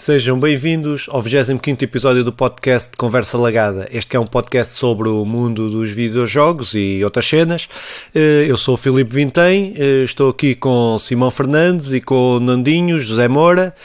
[0.00, 3.86] Sejam bem-vindos ao 25 episódio do podcast Conversa Lagada.
[3.92, 7.68] Este é um podcast sobre o mundo dos videojogos e outras cenas.
[8.14, 12.98] Eh, eu sou o Filipe Vintém, eh, estou aqui com Simão Fernandes e com Nandinho,
[12.98, 13.76] José Moura.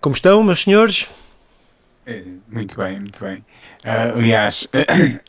[0.00, 1.08] Como estão, meus senhores?
[2.04, 3.36] Eh, muito bem, muito bem.
[3.84, 4.66] Uh, aliás,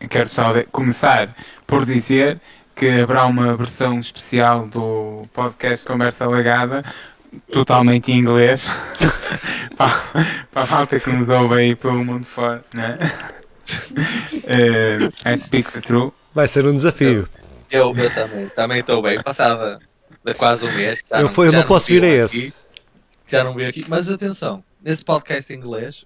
[0.10, 1.36] quero só começar
[1.68, 2.42] por dizer
[2.76, 6.84] que haverá uma versão especial do podcast Conversa Lagada
[7.52, 8.70] totalmente em inglês
[9.78, 10.02] para,
[10.52, 12.98] para a malta que nos ouve aí pelo mundo fora, né?
[14.44, 16.14] Uh, I speak the truth.
[16.34, 17.28] Vai ser um desafio.
[17.70, 19.80] Eu, eu também, também estou bem, passada
[20.24, 21.02] de quase um mês.
[21.10, 22.48] eu não, eu não posso vir a esse.
[22.48, 22.54] Aqui,
[23.28, 26.06] já não vi aqui, mas atenção, nesse podcast em inglês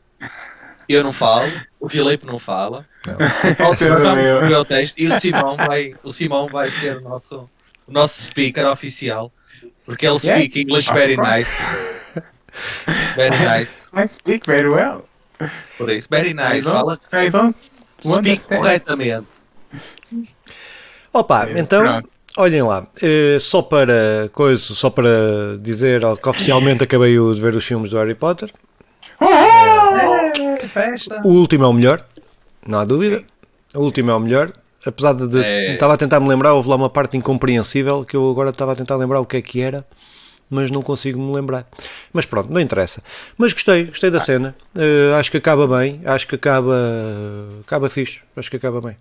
[0.88, 2.86] eu não falo, o Filipe não fala.
[3.06, 3.16] Não.
[4.46, 7.50] O meu texto, e o Simão vai, o Simão vai ser o nosso,
[7.88, 9.32] o nosso speaker oficial
[9.86, 10.42] porque ele yeah.
[10.42, 11.54] speak English very nice.
[13.16, 13.70] Very nice.
[13.94, 15.06] I speak very well.
[15.78, 16.68] Por isso, very nice.
[16.68, 17.00] Fala.
[17.12, 17.56] I don't
[18.00, 19.28] speak corretamente.
[21.14, 22.10] Opa, é, então, pronto.
[22.38, 27.66] olhem lá, uh, só para coisa, só para dizer que oficialmente acabei de ver os
[27.66, 28.52] filmes do Harry Potter.
[29.22, 29.26] Oh!
[29.26, 31.22] É, que festa!
[31.24, 32.06] O último é o melhor,
[32.66, 33.24] não há dúvida.
[33.70, 33.78] Sim.
[33.78, 34.52] O último é o melhor
[34.86, 35.74] apesar de, é...
[35.74, 38.76] estava a tentar me lembrar, houve lá uma parte incompreensível que eu agora estava a
[38.76, 39.86] tentar lembrar o que é que era,
[40.50, 41.66] mas não consigo me lembrar.
[42.14, 43.04] Mas pronto, não interessa.
[43.38, 44.56] Mas gostei, gostei da cena.
[44.76, 46.76] Uh, acho que acaba bem, acho que acaba,
[47.62, 48.96] acaba fixe, acho que acaba bem.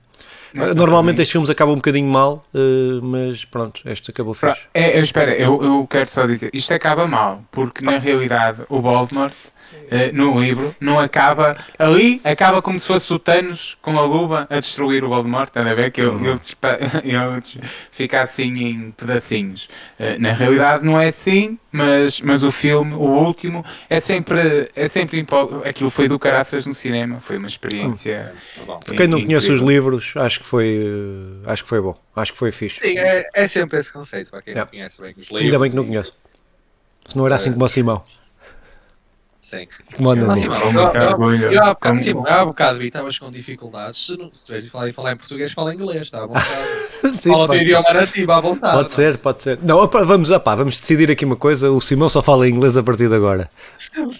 [0.54, 4.60] Não, Normalmente estes filmes acabam um bocadinho mal, uh, mas pronto, este acabou fixe.
[4.72, 8.80] É, eu, espera, eu, eu quero só dizer, isto acaba mal, porque na realidade o
[8.80, 9.34] Voldemort
[9.84, 11.56] uh, no livro, não acaba.
[11.78, 15.60] Ali acaba como se fosse o Thanos com a luva a destruir o Voldemort, está
[15.60, 15.90] a ver?
[15.90, 16.40] Que ele, ele,
[17.04, 19.68] ele, fica assim em pedacinhos.
[19.98, 24.88] Uh, na realidade não é assim, mas, mas o filme, o último, é sempre, é
[24.88, 25.26] sempre
[25.64, 28.32] aquilo foi do caraças no cinema, foi uma experiência.
[28.66, 28.78] Uhum.
[28.96, 30.80] Quem não conhece os livros, acho que foi
[31.46, 32.80] acho que foi bom, acho que foi fixe.
[32.80, 35.44] Sim, é, é sempre esse conceito para quem não conhece bem os livros.
[35.44, 36.16] Ainda bem que não conheço.
[37.08, 38.02] Se não era assim como o Simão.
[39.44, 39.68] Sim.
[39.98, 44.06] Manda ah, Simão, eu, eu, eu, há bocado, Simão, há bocado vi, estavas com dificuldades.
[44.06, 46.46] Se, não, se tiveres de falar, falar em português, fala em inglês, está à vontade.
[47.12, 48.72] Sim, fala o teu idioma nativo à vontade.
[48.72, 48.88] Pode não.
[48.88, 49.58] ser, pode ser.
[49.62, 51.70] Não, opa, vamos, opa, vamos decidir aqui uma coisa.
[51.70, 53.50] O Simão só fala inglês a partir de agora.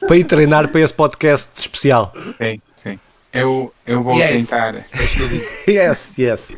[0.07, 2.13] para ir treinar para esse podcast especial.
[2.37, 3.01] Sim, sim.
[3.33, 4.45] Eu, eu vou yes.
[4.45, 4.75] tentar.
[5.67, 6.57] yes, yes.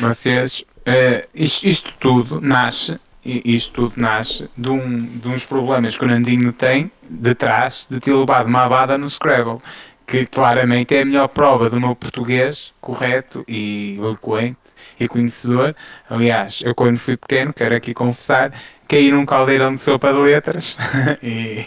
[0.00, 6.04] Vocês, uh, isto, isto tudo nasce isto tudo nasce de, um, de uns problemas que
[6.04, 9.58] o Nandinho tem de trás de ter levado uma abada no Scrabble,
[10.06, 14.58] que claramente é a melhor prova do meu português correto e eloquente
[14.98, 15.74] e conhecedor.
[16.10, 18.52] Aliás, eu quando fui pequeno, quero aqui confessar,
[18.88, 20.76] caí num caldeirão de sopa de letras
[21.22, 21.64] e,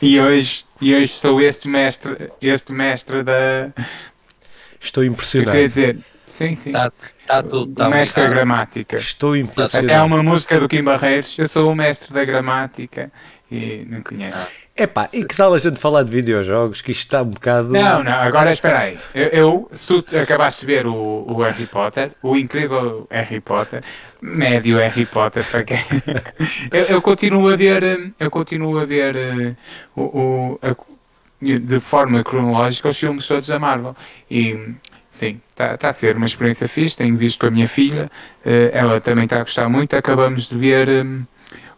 [0.00, 3.70] e, hoje, e hoje sou este mestre, este mestre da.
[4.80, 5.56] Estou impressionado.
[5.56, 6.72] Quer dizer, sim, sim.
[6.72, 6.90] Tá
[7.26, 7.72] Está tudo.
[7.72, 8.96] Tá mestre da gramática.
[8.96, 9.90] Estou impressionado.
[9.90, 11.36] É uma música do Kim Barreiros.
[11.36, 13.10] Eu sou o mestre da gramática
[13.50, 14.46] e não conheço.
[14.76, 16.82] Epá, e que tal a gente falar de videojogos?
[16.82, 17.70] Que isto está um bocado.
[17.70, 18.98] Não, não, agora espera aí.
[19.12, 23.82] Eu, eu se tu acabaste de ver o, o Harry Potter, o incrível Harry Potter,
[24.22, 25.78] médio Harry Potter, para quem.
[26.70, 29.56] eu, eu, continuo a ver, eu continuo a ver uh,
[30.00, 30.76] o, o a,
[31.42, 33.96] de forma cronológica os filmes todos da Marvel.
[34.30, 34.74] E
[35.16, 36.98] Sim, está tá a ser uma experiência fixe.
[36.98, 38.10] Tenho visto com a minha filha,
[38.44, 39.96] uh, ela também está a gostar muito.
[39.96, 41.24] Acabamos de ver um,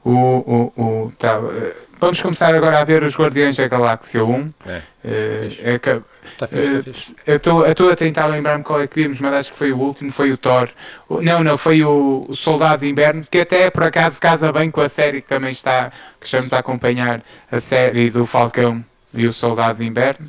[0.05, 0.13] o.
[0.13, 4.53] o, o tá, uh, vamos começar agora a ver os Guardiões da Galáxia 1.
[4.67, 4.77] É.
[4.77, 6.03] Uh, é que,
[6.37, 9.71] Tá fixe, eu estou a tentar lembrar-me qual é que vimos, mas acho que foi
[9.71, 10.69] o último, foi o Thor.
[11.09, 14.69] O, não, não, foi o, o, Soldado de Inverno, que até por acaso casa bem
[14.69, 17.23] com a série que também está, que estamos a acompanhar
[17.53, 18.85] a série do Falcão
[19.15, 20.29] e o Soldado de Inverno.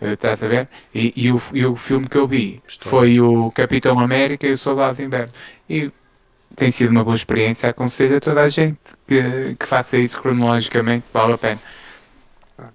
[0.00, 0.68] Eh, estás a ver?
[0.94, 2.90] E, e, o, e o filme que eu vi Estou.
[2.90, 5.32] foi o Capitão América e o Soldado de Inverno.
[5.68, 5.90] E
[6.56, 7.68] tem sido uma boa experiência.
[7.70, 11.60] Aconselho a toda a gente que, que faça isso cronologicamente, vale a pena.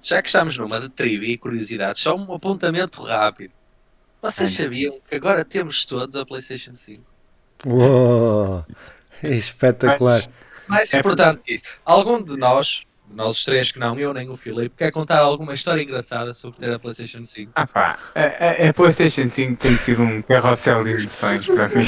[0.02, 3.54] Já que estamos numa de trivia e curiosidades, só um apontamento rápido.
[4.22, 7.04] Vocês sabiam que agora temos todos a PlayStation 5?
[7.68, 8.66] Uou,
[9.22, 10.22] espetacular.
[10.22, 10.30] Mas,
[10.68, 12.84] mais é importante que isso, algum de nós
[13.16, 16.60] nós os três que não, eu nem o Filipe, quer contar alguma história engraçada sobre
[16.60, 17.52] ter a PlayStation 5?
[17.56, 21.88] Ah pá, a, a, a PlayStation 5 tem sido um carrossel de emoções para mim.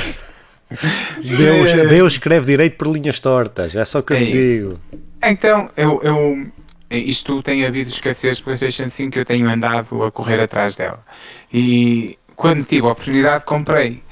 [1.23, 4.79] Deus, Deus escreve direito por linhas tortas, é só que eu é digo.
[5.23, 6.51] Então, eu, eu,
[6.91, 11.03] isto tem havido escassez de PlayStation 5 eu tenho andado a correr atrás dela.
[11.53, 14.03] E quando tive a oportunidade, comprei.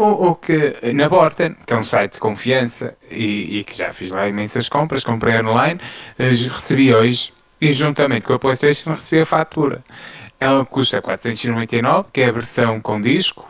[0.00, 3.92] Ou, ou, que na Borten, que é um site de confiança e, e, que já
[3.92, 5.78] fiz lá imensas compras, comprei online,
[6.18, 9.84] recebi hoje e juntamente com a PlayStation recebi a fatura.
[10.40, 13.46] Ela custa 499, que é a versão com disco,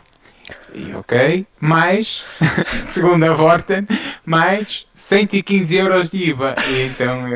[0.75, 2.25] e ok, mais,
[2.83, 3.87] segundo a Vorten,
[4.25, 6.55] mais 115 euros de IVA.
[6.67, 7.27] E então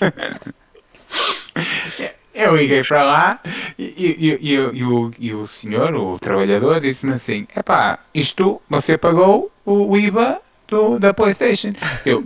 [2.34, 3.40] eu liguei para lá
[3.78, 9.50] e, e, e, o, e o senhor, o trabalhador, disse-me assim: epá, isto você pagou
[9.64, 11.72] o IVA do, da PlayStation.
[12.04, 12.24] Eu,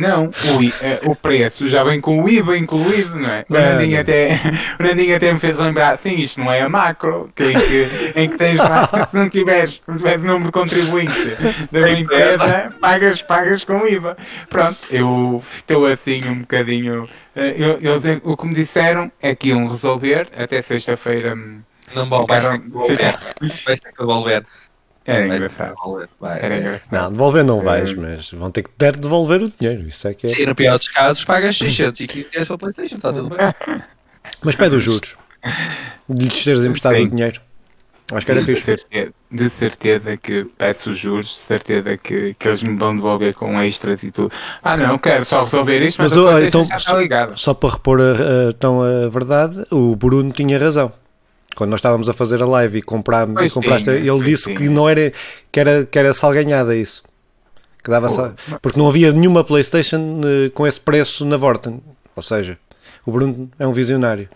[0.00, 3.44] não, o, eh, o, preço já vem com o IVA incluído, não é?
[3.48, 4.40] O Nandinho, até,
[4.78, 8.20] o Nandinho até me fez lembrar, sim, isto não é a macro, que, em, que,
[8.20, 11.36] em que tens lá, se não tiveres, se tiveres número de contribuinte
[11.70, 14.16] da empresa, pagas, pagas com IVA.
[14.48, 17.08] Pronto, eu estou assim um bocadinho.
[17.34, 21.34] Eh, eles, o que me disseram é que iam resolver até sexta-feira.
[21.34, 21.60] Hum,
[21.94, 23.18] não vão, vai ser que devolver.
[23.64, 24.46] Vai ser que devolver.
[25.04, 25.74] Era engraçado.
[26.20, 26.92] Vai, Era engraçado.
[26.92, 29.86] Não, devolver não vais, mas vão ter que ter devolver o dinheiro.
[29.88, 30.28] Isso é que é.
[30.28, 33.38] Sim, no pior dos casos, pagas 615 euros para a PlayStation, está tudo bem.
[34.42, 35.16] Mas pede os juros
[36.08, 37.04] de lhes teres emprestado Sim.
[37.04, 37.40] o dinheiro.
[38.12, 38.54] Acho que era fixe.
[38.54, 42.94] De certeza, de certeza que peço os juros, de certeza que, que eles me vão
[42.94, 44.32] devolver com extras e tudo.
[44.62, 47.30] Ah, não, quero só resolver isto, mas, mas então, já está ligado.
[47.30, 50.92] Só, só para repor a, a, então a verdade, o Bruno tinha razão
[51.56, 54.54] quando nós estávamos a fazer a live e, comprar, e compraste, ele disse sim.
[54.54, 55.12] que não era
[55.50, 57.02] que era, que era salganhada isso.
[57.82, 58.34] Que dava sal...
[58.60, 61.82] Porque não havia nenhuma Playstation uh, com esse preço na Vorten.
[62.14, 62.58] Ou seja,
[63.06, 64.28] o Bruno é um visionário.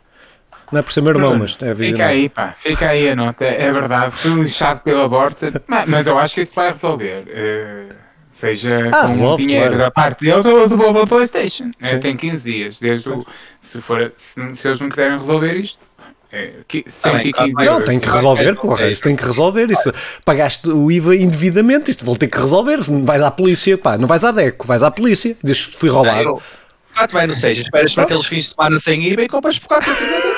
[0.72, 1.84] Não é por ser meu irmão, mas é visionário.
[1.84, 3.44] Fica aí, pá, fica aí a nota.
[3.44, 7.24] É verdade, fui lixado pela Vorten, mas eu acho que isso vai resolver.
[7.28, 7.94] Uh,
[8.34, 9.84] seja ah, com resolve, dinheiro claro.
[9.84, 11.70] da parte deles ou do Boba Playstation.
[11.80, 12.80] É, tem 15 dias.
[12.80, 13.24] Desde o,
[13.60, 15.78] se, for, se, se eles não quiserem resolver isto,
[16.34, 16.84] é, que,
[17.64, 19.70] não, tem que resolver, porra, isso tem que resolver.
[19.70, 19.92] Isso,
[20.24, 22.80] pagaste o IVA indevidamente, isto vou ter que resolver.
[22.80, 25.76] Se não vais à polícia, pá, não vais à DECO, vais à polícia, dizes que
[25.76, 26.42] fui roubado.
[26.96, 29.60] Ah, tu vai no seja, esperas para aqueles fins de semana sem IVA e compras
[29.60, 30.34] por 450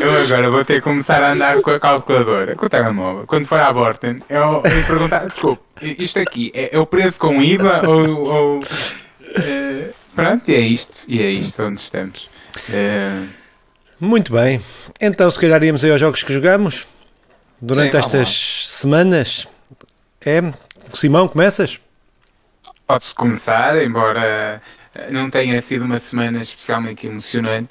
[0.00, 3.24] Eu agora vou ter que começar a andar com a calculadora, com o telemóvel.
[3.26, 7.40] Quando for à Borten, eu, eu perguntar: desculpe, isto aqui é, é o preço com
[7.42, 8.24] IVA ou.
[8.24, 11.04] ou uh, Pronto, e é isto.
[11.08, 12.28] E é isto onde estamos.
[12.70, 13.24] É...
[13.98, 14.60] Muito bem.
[15.00, 16.86] Então, se calhar íamos aí aos jogos que jogamos
[17.60, 19.46] durante Sim, estas semanas.
[20.24, 20.40] É?
[20.92, 21.80] Simão, começas?
[22.86, 24.60] Posso começar, embora
[25.10, 27.70] não tenha sido uma semana especialmente emocionante.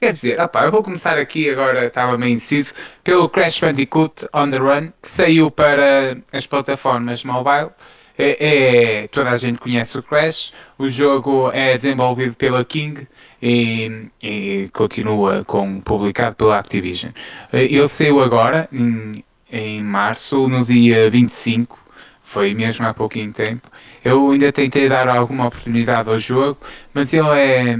[0.00, 2.72] Quer dizer, opa, eu vou começar aqui agora, estava meio indeciso,
[3.02, 7.70] pelo Crash Bandicoot On The Run, que saiu para as plataformas mobile
[8.18, 10.52] é, é, toda a gente conhece o Crash.
[10.76, 13.06] O jogo é desenvolvido pela King
[13.40, 17.12] e, e continua com publicado pela Activision.
[17.52, 21.78] Eh, ele saiu agora em, em março, no dia 25.
[22.24, 23.70] Foi mesmo há pouquinho tempo.
[24.04, 26.58] Eu ainda tentei dar alguma oportunidade ao jogo,
[26.92, 27.78] mas ele é,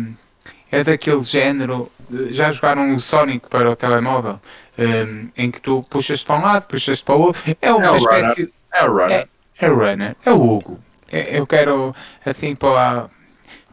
[0.70, 1.90] é daquele género.
[2.30, 4.40] Já jogaram o Sonic para o telemóvel?
[4.78, 7.42] Um, eh, em que tu puxas para um lado, puxas para o outro.
[7.60, 8.52] É uma é espécie.
[8.72, 9.28] É o runner.
[9.60, 10.78] É, o runner, é o Hugo.
[11.10, 11.94] É, eu quero,
[12.24, 13.08] assim, para,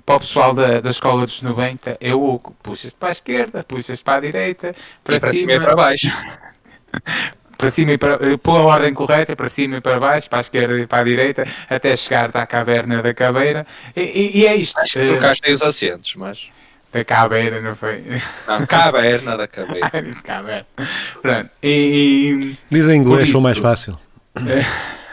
[0.06, 2.56] para o pessoal da, da escola dos 90, é o Hugo.
[2.64, 6.08] Puxas para a esquerda, puxas para a direita, para, para cima, cima, e para baixo.
[7.58, 10.80] para cima e para, pela ordem correta, para cima e para baixo, para a esquerda
[10.80, 13.66] e para a direita, até chegar à caverna da caveira.
[13.96, 14.80] E, e, e é isto.
[14.80, 16.50] Acho que trocaste aí os assentos, mas.
[16.92, 18.02] Da caveira, não foi?
[18.48, 19.92] Não, caverna da caveira.
[20.24, 20.66] caverna.
[21.22, 21.50] Pronto.
[21.62, 24.00] E, Diz em inglês, foi mais fácil.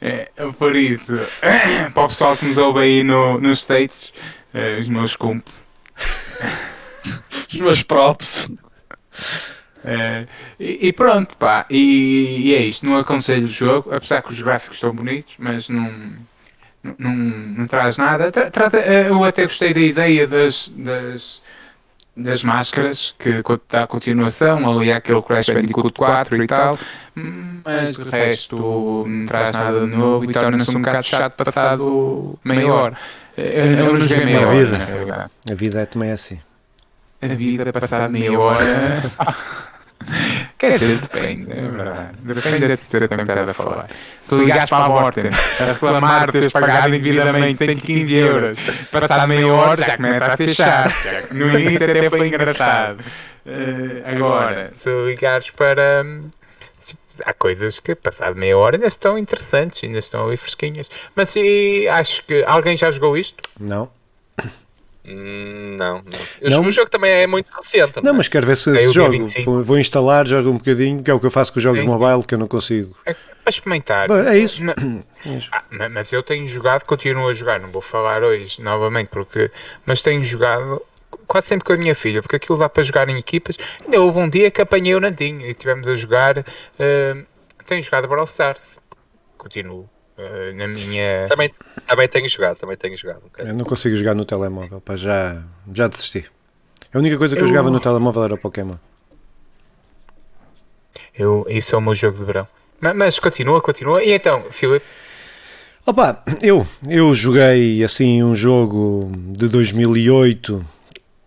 [0.00, 1.04] É, por isso,
[1.94, 4.12] para o pessoal que nos ouve aí no, nos States,
[4.52, 5.68] é, os meus cumps,
[7.48, 8.50] os meus props.
[9.84, 10.26] É,
[10.58, 12.84] e, e, pronto, pá, e, e, é isto.
[12.84, 15.92] Não aconselho o jogo, apesar que os gráficos estão bonitos, mas não,
[16.98, 18.32] não, não traz nada.
[18.32, 21.40] Tra, tra, eu até gostei da ideia das, das
[22.16, 26.78] das máscaras, que dá continuação, ali aquele Crash Bandicoot 4 e tal,
[27.64, 32.72] mas de resto não traz nada de novo e torna-se um bocado chato passado meia
[32.72, 32.96] hora.
[33.36, 34.56] Eu não joguei meia hora.
[34.56, 35.30] Vida.
[35.50, 36.40] A vida é também assim.
[37.20, 38.56] A vida passada meia hora.
[40.58, 42.16] Quer dizer, depende, é verdade.
[42.22, 43.90] Depende da situação que estás a falar.
[44.18, 48.58] Se ligares para a Morten a reclamar teres pagado indevidamente 115 euros
[48.90, 50.94] para estar meia hora, já começa a ser chato.
[51.32, 53.00] No início até foi engraçado.
[53.46, 56.04] Uh, agora, se ligares para.
[57.24, 60.90] Há coisas que, passado meia hora, ainda estão interessantes, ainda estão ali fresquinhas.
[61.14, 63.42] Mas e, acho que alguém já jogou isto?
[63.58, 63.88] Não.
[65.08, 66.02] Hum, não,
[66.42, 66.50] não.
[66.50, 66.68] não.
[66.68, 67.96] O jogo também é muito recente.
[67.96, 68.14] Não, não é?
[68.14, 69.62] mas quero ver se, se jogo.
[69.62, 71.86] Vou instalar, jogo um bocadinho, que é o que eu faço com os jogos sim,
[71.86, 72.96] mobile, que eu não consigo.
[73.06, 74.08] É para experimentar.
[74.08, 74.60] Bem, é isso.
[75.50, 79.50] Ah, mas eu tenho jogado, continuo a jogar, não vou falar hoje novamente, porque
[79.84, 80.80] mas tenho jogado
[81.26, 83.56] quase sempre com a minha filha, porque aquilo dá para jogar em equipas.
[83.84, 86.38] Ainda houve um dia que apanhei o Nandinho e estivemos a jogar.
[86.38, 87.26] Uh,
[87.66, 88.78] tenho jogado Brawl Stars.
[89.36, 89.88] Continuo.
[90.18, 91.26] Uh, na minha.
[91.28, 91.52] Também,
[91.86, 93.22] também tenho jogado, também tenho jogado.
[93.26, 93.50] Okay.
[93.50, 95.42] Eu não consigo jogar no telemóvel, pá, já,
[95.72, 96.24] já desisti.
[96.92, 98.76] A única coisa que eu, eu jogava no telemóvel era Pokémon.
[101.14, 102.48] Eu, isso é o meu jogo de verão.
[102.80, 104.02] Mas, mas continua, continua.
[104.02, 104.84] E então, Filipe?
[105.84, 110.64] Opa, eu, eu joguei assim um jogo de 2008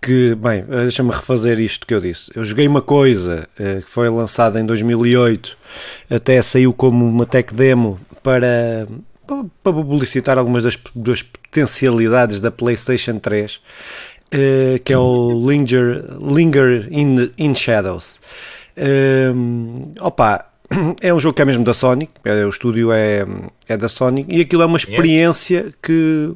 [0.01, 2.31] que, bem, deixa-me refazer isto que eu disse.
[2.35, 5.57] Eu joguei uma coisa eh, que foi lançada em 2008,
[6.09, 8.87] até saiu como uma tech demo para,
[9.27, 13.59] para publicitar algumas das, das potencialidades da PlayStation 3,
[14.31, 18.21] eh, que é o Linger, Linger in, in Shadows.
[18.77, 20.45] Um, opa,
[21.01, 23.25] é um jogo que é mesmo da Sony, é, o estúdio é,
[23.67, 26.33] é da Sony, e aquilo é uma experiência que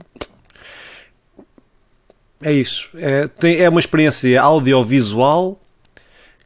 [2.43, 2.89] é isso.
[2.95, 5.59] É, tem, é uma experiência audiovisual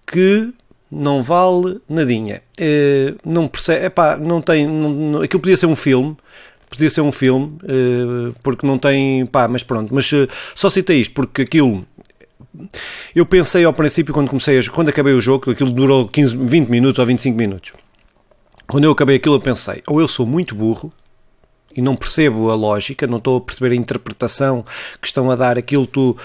[0.05, 0.53] que
[0.89, 2.41] não vale nadinha.
[2.57, 4.65] É, não percebe, epá, não tem.
[4.65, 6.15] Não, não, aquilo podia ser um filme.
[6.69, 9.25] Podia ser um filme, é, porque não tem.
[9.25, 9.93] Pá, mas pronto.
[9.93, 11.85] Mas eh, só citei isto porque aquilo.
[13.15, 16.67] Eu pensei ao princípio, quando comecei a, quando acabei o jogo, aquilo durou 15, 20
[16.67, 17.73] minutos ou 25 minutos.
[18.67, 20.91] Quando eu acabei aquilo, eu pensei: ou eu sou muito burro,
[21.77, 24.65] e não percebo a lógica, não estou a perceber a interpretação
[24.99, 25.59] que estão a dar.
[25.59, 26.17] Aquilo, tu,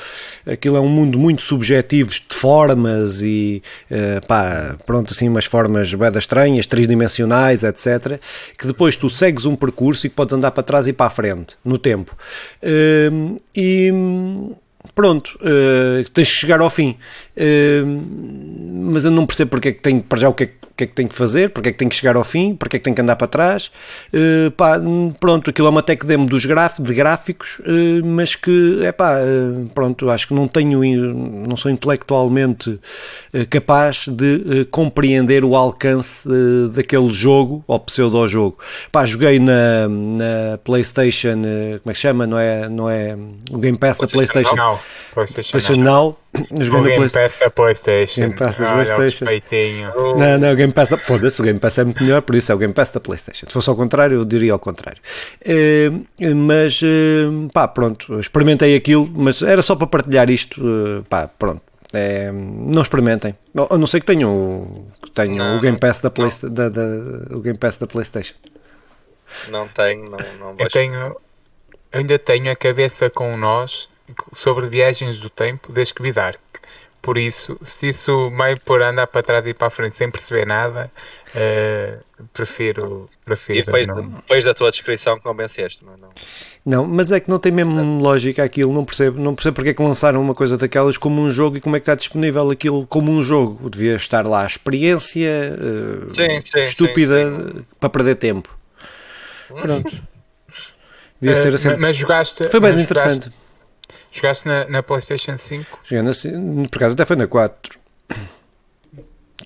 [0.47, 5.93] aquilo é um mundo muito subjetivo de formas e uh, pá, pronto, assim, umas formas
[5.93, 8.19] bem estranhas, tridimensionais, etc.
[8.59, 11.55] Que depois tu segues um percurso e podes andar para trás e para a frente
[11.63, 12.17] no tempo.
[12.63, 13.93] Uh, e
[14.95, 16.97] pronto, uh, tens que chegar ao fim.
[17.37, 20.85] Uh, mas eu não percebo porque é que tenho, para já o que é, que
[20.85, 22.79] é que tenho que fazer, porque é que tenho que chegar ao fim, porque é
[22.79, 23.71] que tenho que andar para trás.
[24.13, 24.81] Uh, pá,
[25.19, 27.61] pronto, aquilo é uma tech demo dos graf, de gráficos,
[28.05, 29.17] mas que, é pá,
[29.75, 30.83] pronto, acho que não tenho,
[31.47, 32.79] não sou intelectualmente
[33.51, 36.29] capaz de compreender o alcance
[36.73, 38.59] daquele jogo, ou pseudo-jogo.
[38.91, 41.43] Pá, joguei na, na PlayStation,
[41.83, 42.27] como é que chama?
[42.27, 43.17] Não é, não é
[43.51, 44.57] o Game Pass da PlayStation.
[44.57, 44.82] Now.
[45.13, 46.19] PlayStation, PlayStation Now.
[46.59, 47.11] Jogando o Game Play...
[47.11, 48.21] Pass da PlayStation.
[48.23, 49.27] Game Pass da PlayStation.
[50.17, 50.99] Não, não, o Game Pass da...
[50.99, 53.47] Foda-se, o Game Pass é muito melhor, por isso é o Game Pass da PlayStation.
[53.47, 55.01] Se fosse ao contrário, eu diria ao contrário.
[55.45, 55.91] Eh,
[56.35, 61.61] mas, eh, pá, pronto, experimentei aquilo, mas era só para partilhar isto, eh, pá, pronto.
[61.93, 63.37] É, não experimentem.
[63.71, 66.83] A não ser que tenham, que tenham o Game Pass da, Play, da, da,
[67.31, 68.35] o Game Pass da PlayStation.
[69.49, 71.17] Não tenho, não, não Eu tenho,
[71.93, 73.92] ainda tenho a cabeça com nós
[74.33, 76.41] sobre viagens do tempo da Scooby Dark.
[77.03, 80.47] Por isso, se isso meio por andar para trás e para a frente sem perceber
[80.47, 80.89] nada,
[81.35, 83.59] uh, prefiro, prefiro.
[83.59, 84.09] E depois, não...
[84.09, 86.11] depois da tua descrição convenceste, não, não
[86.65, 89.75] Não, mas é que não tem mesmo lógica aquilo, não percebo, não percebo porque é
[89.75, 92.87] que lançaram uma coisa daquelas como um jogo e como é que está disponível aquilo
[92.87, 93.69] como um jogo.
[93.69, 98.49] Devia estar lá a experiência uh, sim, sim, estúpida sim, para perder tempo.
[99.49, 99.91] Pronto.
[101.21, 101.77] Devia uh, ser assim.
[101.79, 102.49] Mas jogaste.
[102.49, 103.25] Foi bem interessante.
[103.25, 103.42] Jogaste,
[104.13, 105.79] Jogaste na, na PlayStation 5?
[105.85, 107.81] Joguei na, por acaso até foi na 4.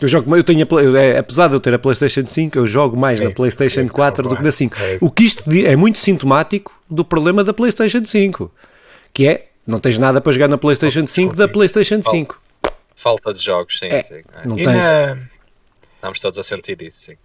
[0.01, 2.97] Eu jogo, eu tenho a, é, apesar de eu ter a PlayStation 5, eu jogo
[2.97, 4.77] mais é, na PlayStation é, 4 do que na 5.
[4.79, 8.53] É o que isto é muito sintomático do problema da PlayStation 5,
[9.15, 12.41] que é não tens nada para jogar na PlayStation 5 da PlayStation 5.
[12.95, 14.23] Falta de jogos, sim, é, sim.
[14.35, 14.47] É.
[14.47, 14.67] Não tens.
[14.67, 15.19] Na...
[15.95, 17.17] Estamos todos a sentir isso, sim.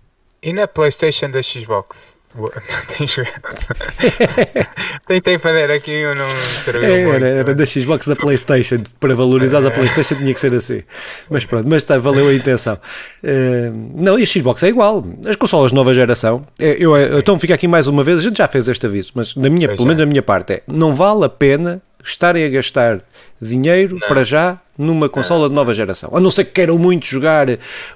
[0.42, 2.18] E na PlayStation da Xbox?
[5.08, 8.78] Tentei fazer aqui eu não é, era, era da Xbox da Playstation.
[9.00, 9.70] Para valorizar a é.
[9.70, 10.82] Playstation tinha que ser assim.
[11.30, 12.80] Mas pronto, mas tá, valeu a intenção.
[13.24, 15.06] Uh, Não, e a Xbox é igual.
[15.28, 18.22] As consolas de nova geração é, eu, eu, Então fica aqui mais uma vez A
[18.22, 20.96] gente já fez este aviso Mas na minha, pelo menos na minha parte é Não
[20.96, 23.02] vale a pena estarem a gastar
[23.42, 24.08] dinheiro não.
[24.08, 26.12] para já numa consola de nova geração.
[26.14, 27.48] A não ser que queiram muito jogar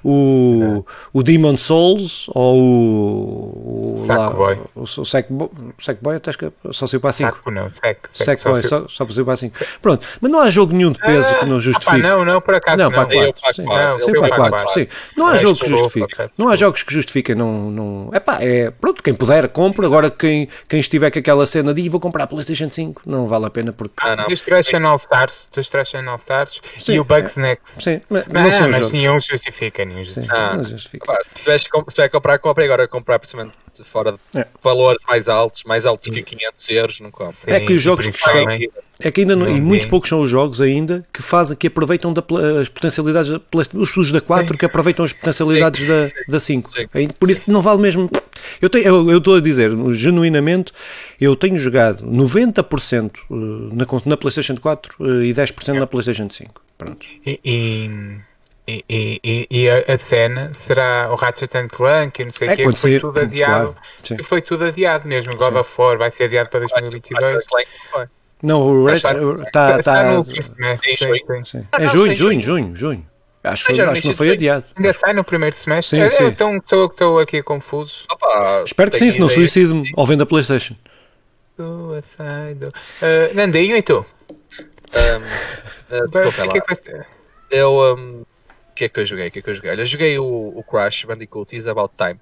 [0.04, 3.92] o, o Demon Souls ou o.
[3.92, 4.58] o Sackboy.
[4.74, 7.30] O, o Sackboy, Sackboy até que só saiu para 5.
[7.30, 9.56] Saco não, Sack, sack, Sackboy, só, só saiu para 5.
[9.80, 12.02] Pronto, mas não há jogo nenhum de peso que não justifique.
[12.02, 12.76] não, não, por acaso.
[12.76, 13.54] Não, para 4.
[13.54, 14.68] Sim, não, sim, para 4.
[14.70, 14.86] Sim.
[15.16, 16.30] Não há jogos que justifiquem.
[16.36, 17.34] Não há jogos que justifiquem.
[17.34, 18.10] Não, não...
[18.14, 19.86] Epá, é, pronto, quem puder, compra.
[19.86, 23.46] Agora, quem, quem estiver com aquela cena de vou comprar a PlayStation 5, não vale
[23.46, 23.94] a pena porque.
[23.98, 24.26] Ah, não.
[24.26, 27.40] Destruction All Stars, Destruction All Stars Sim, e o Bugs é.
[27.40, 27.82] Next.
[27.82, 30.34] Sim, mas, não, não mas nenhum justifica, nenhum justifica.
[30.36, 31.06] Ah, justifica.
[31.06, 33.52] Pá, se tiveres se comprar, compra agora comprar precisamente
[33.84, 34.46] fora de é.
[34.62, 37.34] valores mais altos, mais altos que 500 euros, não compra.
[37.46, 38.46] é que os jogos que estão,
[38.98, 42.12] é que ainda não, e muitos poucos são os jogos ainda que fazem, que aproveitam
[42.12, 42.22] da,
[42.60, 43.40] as potencialidades, da,
[43.74, 44.58] os da 4 sim.
[44.58, 45.86] que aproveitam as potencialidades sim.
[45.86, 46.70] da, da 5.
[46.70, 47.08] Sim.
[47.18, 48.10] Por isso não vale mesmo.
[48.60, 50.72] Eu estou eu, eu a dizer, genuinamente,
[51.20, 53.34] eu tenho jogado 90% eh,
[53.72, 56.62] na, na PlayStation 4 eh, e 10% na PlayStation 5.
[56.78, 57.06] Pronto.
[57.24, 62.50] E, e, e, e, e a, cena será o Ratchet Clank e não sei o
[62.50, 63.76] é, que, que foi tudo adiado.
[64.02, 65.36] Claro, foi tudo adiado mesmo.
[65.36, 65.58] God sim.
[65.58, 67.44] of War vai ser adiado para 2022.
[68.42, 69.16] Não, o Ratchet
[69.46, 69.82] está.
[69.82, 70.24] Tá, no
[71.78, 73.06] É junho, junho, junho, junho.
[73.46, 74.64] Acho, que, acho que não foi adiado.
[74.76, 75.98] Ainda sai no primeiro semestre?
[75.98, 76.24] Sim, é, sim.
[76.24, 78.04] Então estou, estou aqui confuso.
[78.10, 80.74] Opa, Espero que sim, se não suicido-me ao vendo a Playstation.
[81.56, 82.66] Suicide.
[82.66, 84.04] Uh, Nandinho e tu?
[84.94, 87.04] Um, Uh,
[87.50, 87.94] eu.
[87.96, 89.28] Um, o que é que eu joguei?
[89.28, 89.70] O que é que eu joguei?
[89.70, 92.20] Olha, eu joguei o, o Crash Bandicoot Is About Time.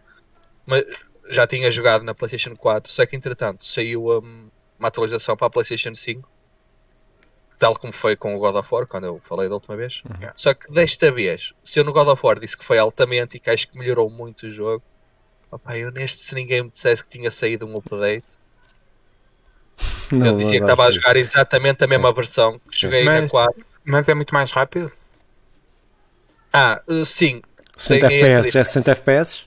[0.66, 0.84] Mas
[1.28, 5.50] já tinha jogado na PlayStation 4, só que entretanto saiu um, uma atualização para a
[5.50, 6.28] PlayStation 5.
[7.58, 10.02] Tal como foi com o God of War, quando eu falei da última vez.
[10.04, 10.28] Uhum.
[10.34, 13.40] Só que desta vez, se eu no God of War disse que foi altamente e
[13.40, 14.82] que acho que melhorou muito o jogo,
[15.50, 18.26] opa, eu neste, se ninguém me dissesse que tinha saído um update,
[20.12, 22.14] não, eu dizia que estava a jogar exatamente a mesma sim.
[22.14, 23.66] versão que joguei mas, na 4.
[23.84, 24.92] Mas é muito mais rápido?
[26.52, 27.42] Ah, uh, sim.
[27.76, 29.42] 60 FPS, já é 60 FPS?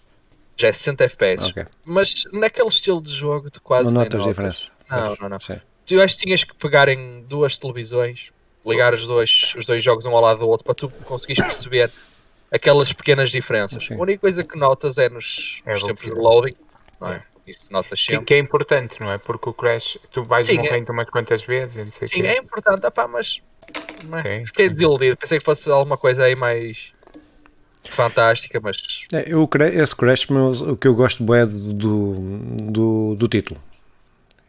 [0.58, 1.46] Já é 60 FPS.
[1.46, 1.66] Okay.
[1.86, 3.86] Mas naquele estilo de jogo de quase.
[3.86, 4.68] Não notas diferença.
[4.90, 5.40] Não, não, não.
[5.40, 5.60] Sim.
[5.88, 8.32] Tu acho que tinhas que pegar em duas televisões,
[8.66, 11.92] ligar os dois, os dois jogos um ao lado do outro para tu conseguires perceber
[12.52, 13.86] aquelas pequenas diferenças.
[13.86, 13.96] Sim.
[13.96, 16.56] A única coisa que notas é nos, é nos tempos de loading,
[17.00, 17.24] não é?
[17.48, 18.26] Isso notas sempre.
[18.26, 19.18] Que, é importante, não é?
[19.18, 20.92] Porque o Crash, tu vais sim, morrendo é...
[20.92, 21.94] umas quantas vezes.
[21.94, 23.42] sim, é importante, opá, mas
[24.26, 24.44] é?
[24.46, 25.16] fiquei desiludido.
[25.16, 26.92] Pensei que fosse alguma coisa aí mais
[27.90, 29.06] fantástica, mas.
[29.14, 32.16] É, eu, esse Crash, mas o que eu gosto é do,
[32.70, 33.62] do, do título.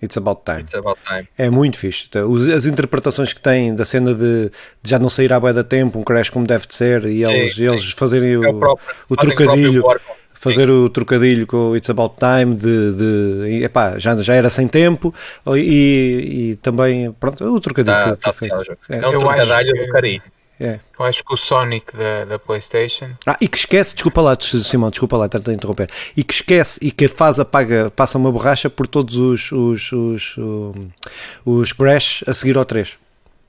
[0.02, 0.60] It's About Time.
[0.60, 1.28] It's about time.
[1.36, 2.06] É muito fixe.
[2.08, 4.50] Então, as interpretações que tem da cena de,
[4.82, 7.18] de já não sair à boia da tempo, um crash como deve de ser, e
[7.18, 7.68] sim, eles, sim.
[7.68, 9.84] eles fazerem o, é o, próprio, o trocadilho.
[9.84, 14.48] O fazer o trocadilho com o It's About Time de, de epá, já, já era
[14.48, 15.12] sem tempo
[15.48, 18.98] e, e também pronto, o trocadilho tá, que, tá que é.
[18.98, 20.22] é um trocadilho do carinho
[20.60, 20.80] é.
[20.98, 23.10] Eu acho que o Sonic da, da PlayStation.
[23.24, 25.88] Ah, e que esquece, desculpa lá, Simão, desculpa lá, a interromper.
[26.16, 30.36] E que esquece e que faz apaga, passa uma borracha por todos os, os, os,
[30.36, 30.76] os,
[31.44, 32.98] os Crash a seguir ao 3.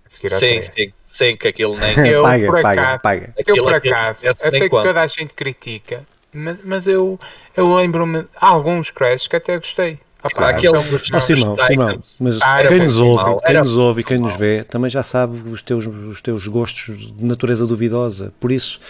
[0.07, 0.65] Seguir ao sim, 3.
[0.65, 1.97] sim, sim, que aquilo nem.
[2.07, 3.33] Eu, paga, por acaso, paga, paga.
[3.47, 7.19] Eu, por acaso, eu sei que toda a gente critica, mas, mas eu,
[7.57, 9.99] eu lembro-me alguns Crash que até gostei.
[10.21, 14.17] Ah, aquele ah, Simão, Simão, mas ah, quem nos ouve, quem nos ouve e quem
[14.17, 18.82] nos vê também já sabe os teus, os teus gostos de natureza duvidosa, por isso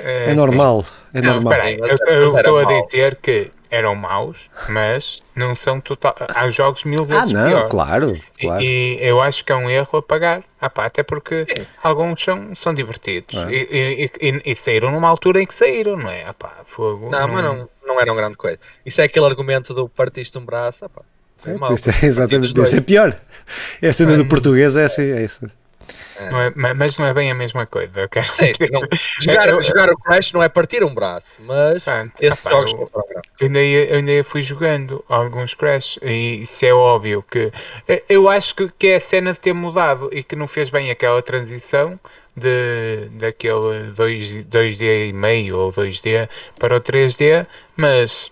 [0.00, 1.52] é, é normal, é não, normal.
[1.52, 6.14] Peraí, eu estou a dizer que eram maus, mas não são total.
[6.28, 7.68] Há jogos mil vezes ah, não, pior.
[7.70, 8.62] Claro, claro.
[8.62, 10.44] E, e, eu acho que é um erro a pagar.
[10.60, 11.66] Ah, pá, até porque Sim.
[11.82, 13.50] alguns são, são divertidos é.
[13.50, 16.22] e, e, e, saíram numa altura em que saíram, não é?
[16.24, 17.08] Ah, pá, fogo.
[17.08, 18.58] Não, não, mas não, não eram grande coisa.
[18.84, 20.88] Isso é aquele argumento do partiste um braço.
[20.88, 21.02] Pá,
[21.36, 23.20] foi é, mal, é, exatamente, isso é pior.
[23.80, 25.50] É a cena do português, é assim, é isso.
[26.16, 26.30] É.
[26.30, 28.08] Não é, mas não é bem a mesma coisa.
[28.32, 28.82] Sim, não,
[29.20, 32.72] jogar, eu, jogar o Crash não é partir um braço, mas Pronto, esses opa, jogos
[32.72, 32.88] eu,
[33.40, 37.52] eu, ainda eu ainda fui jogando alguns Crash e isso é óbvio que
[38.08, 40.90] eu acho que, que é a cena de ter mudado e que não fez bem
[40.90, 41.98] aquela transição
[42.36, 48.30] de, daquele 2, 2D e meio ou 2D para o 3D, mas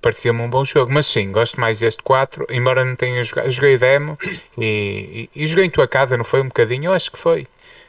[0.00, 3.78] parecia-me um bom jogo, mas sim, gosto mais deste 4, embora não tenha jogado, joguei
[3.78, 4.18] demo
[4.56, 6.86] e, e, e, joguei em tua casa, não foi um bocadinho?
[6.86, 7.46] Eu acho que foi.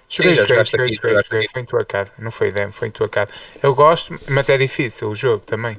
[0.10, 2.88] Joguei, sim, joguei, joguei, aqui, joguei, joguei, foi em tua casa, não foi demo, foi
[2.88, 3.32] em tua casa.
[3.62, 5.78] Eu gosto, mas é difícil o jogo também.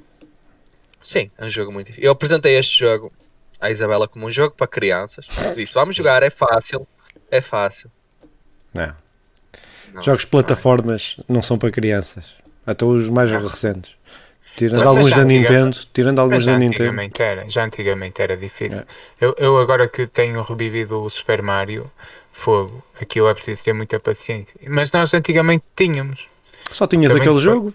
[1.01, 2.05] Sim, é um jogo muito difícil.
[2.05, 3.13] Eu apresentei este jogo
[3.61, 5.27] à Isabela como um jogo para crianças.
[5.57, 6.87] disse, vamos jogar, é fácil,
[7.31, 7.91] é fácil.
[8.73, 8.95] Não.
[9.95, 12.33] Não Jogos de plataformas não, não são para crianças,
[12.67, 13.47] até os mais não.
[13.47, 13.93] recentes.
[14.57, 17.01] Tirando alguns da Nintendo, tirando alguns da Nintendo.
[17.19, 18.81] Era, já antigamente era difícil.
[18.81, 19.25] É.
[19.25, 21.91] Eu, eu agora que tenho revivido o Super Mario,
[22.33, 24.55] fogo, aquilo é preciso ter muita paciência.
[24.69, 26.29] Mas nós antigamente tínhamos.
[26.71, 27.43] Só tinhas Também aquele foi...
[27.43, 27.75] jogo?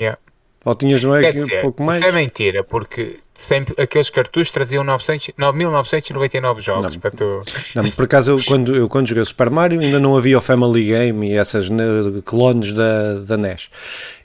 [0.00, 0.18] Yeah.
[0.64, 2.00] Ou tinhas não é, um pouco mais?
[2.00, 7.40] Isso é mentira, porque sempre, aqueles cartuchos traziam 900, 1999 jogos não, para tu.
[7.74, 10.40] Não, por acaso, eu, quando, eu quando joguei o Super Mario, ainda não havia o
[10.40, 11.84] Family Game e essas né,
[12.24, 13.70] clones da, da NES.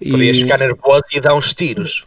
[0.01, 0.11] E...
[0.11, 2.05] Podias ficar nervoso e dar uns tiros.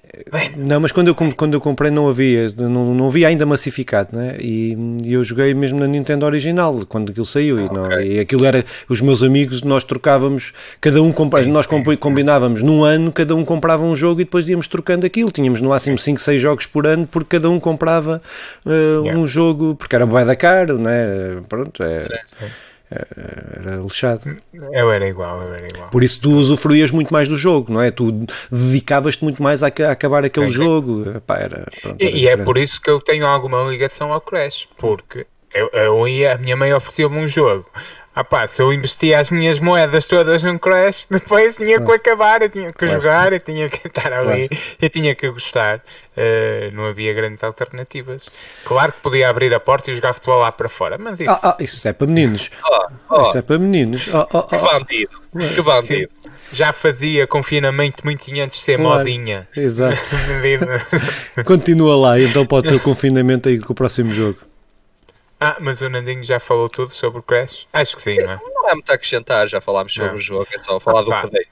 [0.57, 4.37] Não, mas quando eu, quando eu comprei não havia, não, não havia ainda massificado, né?
[4.41, 7.59] E, e eu joguei mesmo na Nintendo original, quando aquilo saiu.
[7.59, 11.15] E, não, e aquilo era, os meus amigos, nós trocávamos, cada um,
[11.49, 11.67] nós
[11.99, 15.31] combinávamos num ano, cada um comprava um jogo e depois íamos trocando aquilo.
[15.31, 18.23] Tínhamos no máximo 5, 6 jogos por ano, porque cada um comprava
[18.65, 19.19] uh, yeah.
[19.19, 21.43] um jogo, porque era bué da caro, né?
[21.49, 22.03] Pronto, é.
[22.03, 22.47] Sim, sim
[22.91, 24.37] era lixado.
[24.73, 25.91] Eu era igual, eu era igual.
[25.91, 27.91] Por isso tu usufruías muito mais do jogo, não é?
[27.91, 31.11] Tu dedicavas-te muito mais a, a, acabar aquele jogo.
[31.17, 34.21] Epá, era, pronto, era e, e é por isso que eu tenho alguma ligação ao
[34.21, 37.67] Crash, porque eu, eu ia, a minha mãe oferecia-me um jogo.
[38.19, 42.43] Ah pá, se eu investia as minhas moedas todas num Crash, depois tinha que acabar,
[42.43, 42.95] eu tinha que claro.
[42.95, 44.65] jogar, eu tinha que estar ali, claro.
[44.83, 45.77] eu tinha que gostar.
[46.17, 48.27] Uh, não havia grandes alternativas.
[48.65, 51.31] Claro que podia abrir a porta e jogar futebol lá para fora, mas isso.
[51.31, 52.51] Ah, ah, isso é para meninos.
[52.69, 53.23] Oh, oh.
[53.23, 54.09] Isso é para meninos.
[54.13, 55.23] Oh, oh, que bandido.
[55.55, 56.11] Que bandido.
[56.11, 58.99] Sim, já fazia confinamento muito antes de ser claro.
[58.99, 59.47] modinha.
[59.57, 59.97] Exato.
[61.47, 64.39] Continua lá então para o teu confinamento aí com o próximo jogo.
[65.41, 67.67] Ah, mas o Nandinho já falou tudo sobre o Crash?
[67.73, 68.41] Acho que sim, sim não é?
[68.43, 70.17] Não há muito a acrescentar, já falámos sobre não.
[70.17, 71.49] o jogo, é só falar ah, do update.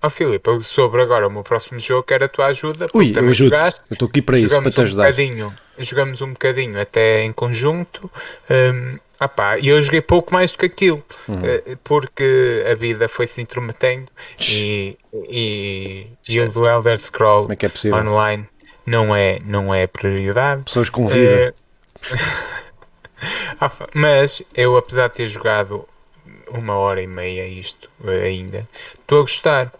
[0.00, 2.86] Ó oh, Filipe, sobre agora o meu próximo jogo que era a tua ajuda.
[2.94, 3.34] Ui, eu ajudo.
[3.34, 5.04] Jogaste, eu estou aqui para isso, para te ajudar.
[5.04, 8.10] Um bocadinho, jogamos um bocadinho até em conjunto.
[8.48, 11.40] Um, ah pá, e eu joguei pouco mais do que aquilo, hum.
[11.42, 14.06] Eh, porque a vida foi-se intrometendo
[14.40, 14.96] e,
[15.28, 18.48] e, e o do Elder Scroll é é online
[18.88, 20.64] não é, não é prioridade.
[20.64, 21.54] Pessoas com vida.
[22.10, 22.58] Uh,
[23.94, 25.86] mas eu, apesar de ter jogado
[26.50, 29.72] uma hora e meia isto ainda, estou a gostar.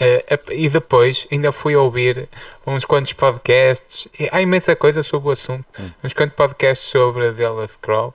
[0.00, 2.28] Uh, e depois ainda fui ouvir
[2.66, 4.08] uns quantos podcasts.
[4.32, 5.64] Há imensa coisa sobre o assunto.
[5.78, 5.90] Hum.
[6.02, 8.12] Uns quantos podcasts sobre a Elder Scroll.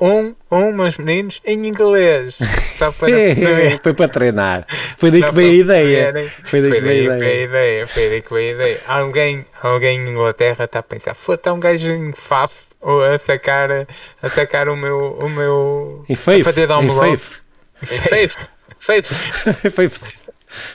[0.00, 2.38] Um, um, meus meninos, em inglês.
[2.78, 3.80] Só para perceber.
[3.80, 4.66] Foi para treinar.
[4.96, 6.32] Foi daí que veio a ideia.
[6.44, 7.86] Foi daí que veio a ideia.
[7.86, 8.80] Foi daí que veio a ideia.
[8.88, 13.70] Alguém, alguém em Inglaterra está a pensar: foi um gajo em Faf a sacar,
[14.22, 15.18] a sacar o meu.
[15.20, 16.42] O meu em Faith.
[16.42, 17.12] A fazer download.
[17.12, 17.40] Em Faith.
[17.82, 18.36] Em Faith.
[18.78, 19.70] Faith.
[19.70, 20.18] Faith.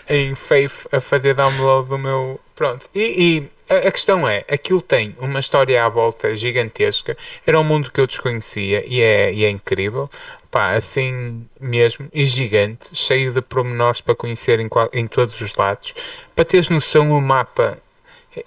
[0.09, 2.39] Em Faith a fazer download do meu.
[2.55, 2.89] Pronto.
[2.93, 7.15] E, e a, a, questão é: aquilo tem uma história à volta gigantesca.
[7.45, 10.09] Era um mundo que eu desconhecia e é, e é incrível.
[10.51, 15.93] Pá, assim mesmo, e gigante, cheio de pormenores para conhecer em, em todos os lados.
[16.35, 17.77] Para teres noção, o mapa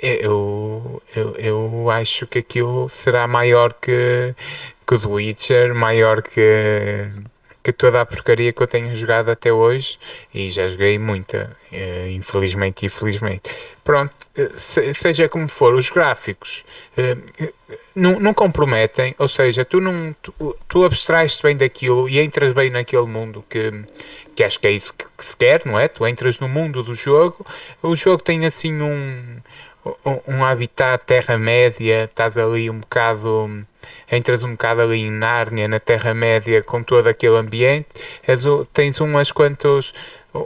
[0.00, 4.34] eu, eu, eu acho que aquilo será maior que,
[4.86, 7.08] que o The Witcher, maior que,
[7.62, 9.98] que toda a porcaria que eu tenho jogado até hoje
[10.34, 13.50] e já joguei muita, eh, infelizmente infelizmente.
[13.84, 14.50] Pronto, eh,
[14.94, 16.64] seja como for, os gráficos
[16.96, 17.16] eh,
[17.94, 22.68] não, não comprometem, ou seja, tu não tu, tu abstrais-te bem daquilo e entras bem
[22.70, 23.72] naquele mundo que,
[24.34, 25.86] que acho que é isso que, que se quer, não é?
[25.86, 27.46] Tu entras no mundo do jogo,
[27.82, 29.36] o jogo tem assim um
[30.26, 33.66] um habitat Terra-média, estás ali um bocado,
[34.10, 37.88] entras um bocado ali em Nárnia, na Terra-média, com todo aquele ambiente,
[38.26, 38.42] és,
[38.72, 39.92] tens umas quantas,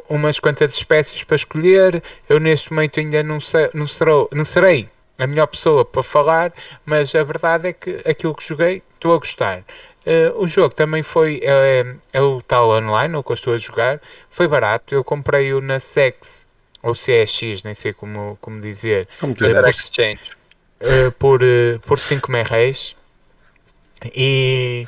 [0.08, 4.88] umas quantas espécies para escolher, eu neste momento ainda não, sei, não, serou, não serei
[5.18, 6.52] a melhor pessoa para falar,
[6.84, 9.64] mas a verdade é que aquilo que joguei, estou a gostar.
[10.06, 13.58] Uh, o jogo também foi, é, é o tal online, o que eu estou a
[13.58, 16.45] jogar, foi barato, eu comprei-o na Sex
[16.86, 19.08] ou CX, nem sei como, como dizer.
[19.18, 19.62] Como quiser.
[19.62, 20.20] Uh, Exchange.
[20.80, 22.94] Uh, por, uh, por 5 reais.
[24.14, 24.86] E,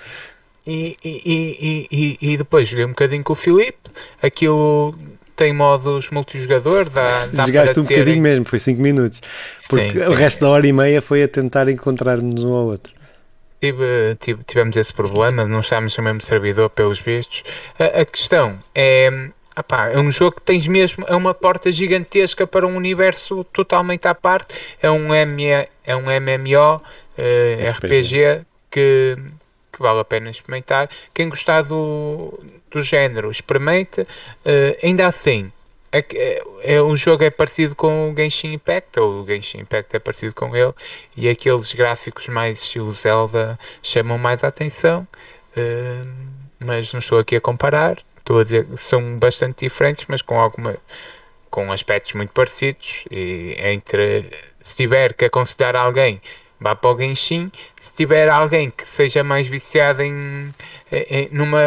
[0.65, 3.91] e, e, e, e, depois joguei um bocadinho com o Filipe.
[4.23, 4.95] Aquilo
[5.35, 6.89] tem modos multijogador.
[6.89, 9.21] Dá, dá Jogaste um bocadinho mesmo, foi 5 minutos.
[9.69, 10.15] Porque sim, o sim.
[10.15, 12.93] resto da hora e meia foi a tentar encontrar-nos um ao outro.
[13.61, 17.43] Tive, tive, tivemos esse problema, não estávamos no mesmo servidor pelos vistos.
[17.77, 22.47] A, a questão é Epá, é um jogo que tens mesmo, é uma porta gigantesca
[22.47, 24.55] para um universo totalmente à parte.
[24.81, 25.45] É um, M,
[25.85, 26.83] é um MMO uh,
[27.17, 29.17] eh, RPG que,
[29.73, 30.89] que vale a pena experimentar.
[31.13, 32.39] Quem gostar do,
[32.71, 34.03] do género, experimente.
[34.03, 35.51] Uh, ainda assim,
[35.91, 39.97] é, é, é, o jogo é parecido com o Genshin Impact, ou o Genshin Impact
[39.97, 40.73] é parecido com ele,
[41.17, 45.05] e aqueles gráficos mais estilo Zelda chamam mais a atenção.
[45.57, 50.21] Uh, mas não estou aqui a comparar estou a dizer que são bastante diferentes, mas
[50.21, 50.77] com alguma
[51.51, 56.21] com aspectos muito parecidos e entre se tiver que aconselhar alguém
[56.61, 60.53] vá para o Genshin, se tiver alguém que seja mais viciado em,
[60.91, 61.63] em numa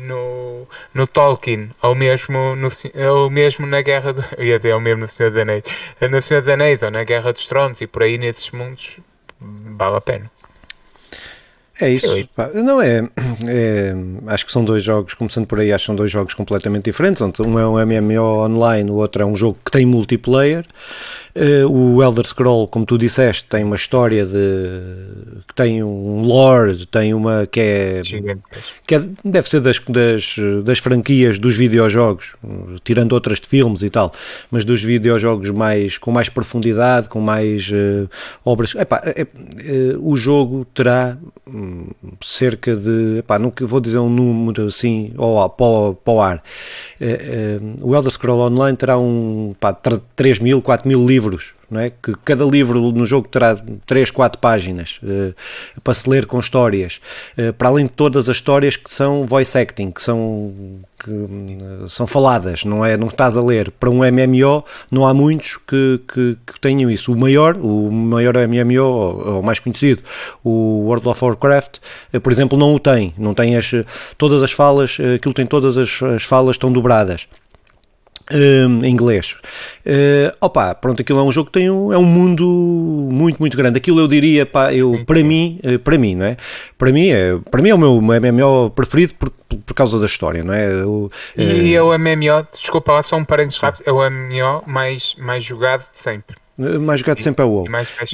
[0.00, 2.68] no, no Tolkien, ou mesmo, no,
[3.12, 4.24] ou mesmo na Guerra do.
[4.38, 5.64] Ia dizer, ou mesmo no Senhor dos Anéis.
[6.00, 8.98] No Senhor dos Anéis, ou na Guerra dos Tronos, e por aí nesses mundos,
[9.40, 10.30] vale a pena.
[11.80, 12.28] É isso.
[12.54, 13.08] Não é,
[13.46, 13.94] é,
[14.26, 17.20] Acho que são dois jogos, começando por aí, acho que são dois jogos completamente diferentes.
[17.20, 20.64] Um é um MMO online, o outro é um jogo que tem multiplayer.
[21.36, 26.84] Uh, o Elder Scroll, como tu disseste, tem uma história de que tem um lore,
[26.86, 28.02] tem uma que é,
[28.84, 32.34] que é, deve ser das, das, das franquias dos videojogos,
[32.82, 34.12] tirando outras de filmes e tal,
[34.50, 38.10] mas dos videojogos mais com mais profundidade, com mais uh,
[38.44, 38.74] obras.
[38.74, 39.26] Epá, é, é,
[40.00, 41.16] o jogo terá
[42.20, 46.42] cerca de, epá, nunca vou dizer um número assim ou para, para o ar.
[47.00, 51.90] Uh, o Elder Scroll Online terá um pá, 3 mil, 4 mil livros, não é?
[51.90, 55.34] que cada livro no jogo terá 3, 4 páginas uh,
[55.82, 57.00] para se ler com histórias,
[57.36, 60.52] uh, para além de todas as histórias que são voice acting, que são,
[60.98, 62.96] que, uh, são faladas, não é?
[62.96, 63.70] Não estás a ler.
[63.70, 67.12] Para um MMO não há muitos que, que, que tenham isso.
[67.12, 70.02] O maior, o maior MMO, ou, o mais conhecido,
[70.42, 71.78] o World of Warcraft,
[72.22, 73.12] por exemplo, não o tem.
[73.18, 73.72] Não tem as,
[74.16, 77.28] todas as falas, aquilo tem todas as, as falas estão dobradas.
[78.30, 79.36] Um, em inglês.
[79.86, 82.44] Uh, opa, pronto, aquilo é um jogo que tem um, é um mundo
[83.10, 83.78] muito, muito grande.
[83.78, 86.36] Aquilo eu diria, pá, eu, para mim, uh, para mim, não é?
[86.76, 90.44] Para mim é, para mim é o meu MMO preferido por, por causa da história,
[90.44, 90.84] não é?
[90.84, 94.62] O, e uh, é o MMO, desculpa lá, só um parênteses rápido, é o MMO
[94.66, 96.36] mais, mais jogado de sempre.
[96.58, 97.66] Mais jogado sempre é o WoW.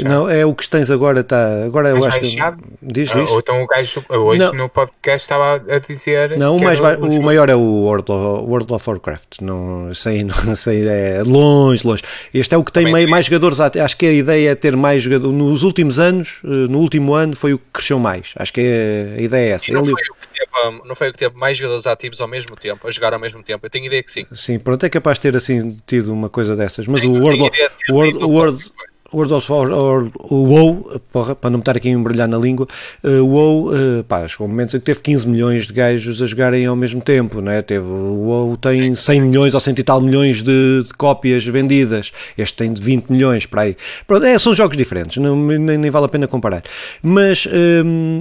[0.05, 1.65] Não, é o que tens agora, está.
[1.65, 2.37] Agora eu acho que.
[2.83, 3.31] Diz, diz.
[3.31, 4.53] Ou então o gajo hoje não.
[4.53, 6.39] no podcast estava a dizer.
[6.39, 9.41] Não, o, mais o, o maior é o World of, World of Warcraft.
[9.41, 12.03] Não sei, não sei, é longe, longe.
[12.35, 13.59] Este é o que tem mais, mais jogadores.
[13.61, 15.35] Acho que a ideia é ter mais jogadores.
[15.35, 18.35] Nos últimos anos, eh, no último ano, foi o que cresceu mais.
[18.37, 19.71] Acho que é, a ideia é essa.
[19.71, 19.91] E não, Ele...
[19.91, 20.34] foi o que
[20.71, 23.43] não foi o que teve mais jogadores ativos ao mesmo tempo, a jogar ao mesmo
[23.43, 23.65] tempo.
[23.65, 24.27] Eu tenho ideia que sim.
[24.33, 26.87] Sim, pronto, é capaz de ter assim tido uma coisa dessas.
[26.87, 27.51] Mas tenho, o World,
[27.91, 28.73] World, World,
[29.15, 32.67] World of War, o WoW, porra, para não me estar aqui a embrulhar na língua,
[33.03, 36.21] uh, o WoW, uh, pá, chegou um momento em que teve 15 milhões de gajos
[36.21, 37.63] a jogarem ao mesmo tempo, né?
[37.63, 42.13] teve, o WoW tem 100 milhões ou 100 e tal milhões de, de cópias vendidas,
[42.37, 43.77] este tem de 20 milhões, para aí.
[44.07, 46.63] Pronto, é, são jogos diferentes, não, nem, nem, vale a pena comparar.
[47.03, 47.47] Mas,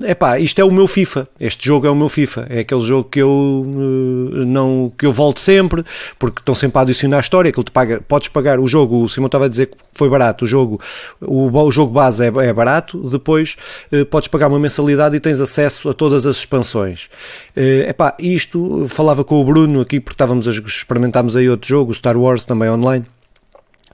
[0.06, 2.60] é uh, pá, isto é o meu FIFA, este jogo é o meu FIFA, é
[2.60, 3.66] aquele jogo que eu
[4.46, 5.84] não, que eu volto sempre,
[6.20, 9.04] porque estão sempre a adicionar a história, que ele te paga, podes pagar o jogo,
[9.04, 10.80] o Simão estava a dizer que foi barato, o jogo
[11.22, 13.56] o, o jogo base é, é barato, depois
[13.92, 17.10] eh, podes pagar uma mensalidade e tens acesso a todas as expansões.
[17.56, 21.92] Eh, epá, isto, falava com o Bruno aqui, porque estávamos a experimentarmos aí outro jogo,
[21.92, 23.06] o Star Wars também online,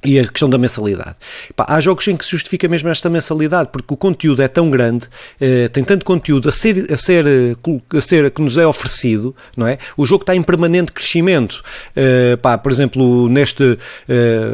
[0.03, 1.15] e a questão da mensalidade.
[1.55, 4.69] Pá, há jogos em que se justifica mesmo esta mensalidade, porque o conteúdo é tão
[4.69, 5.07] grande,
[5.39, 7.55] eh, tem tanto conteúdo a ser, a, ser, eh,
[7.97, 9.77] a ser que nos é oferecido, não é?
[9.97, 11.63] O jogo está em permanente crescimento.
[11.95, 14.51] Eh, pá, por exemplo, neste eh,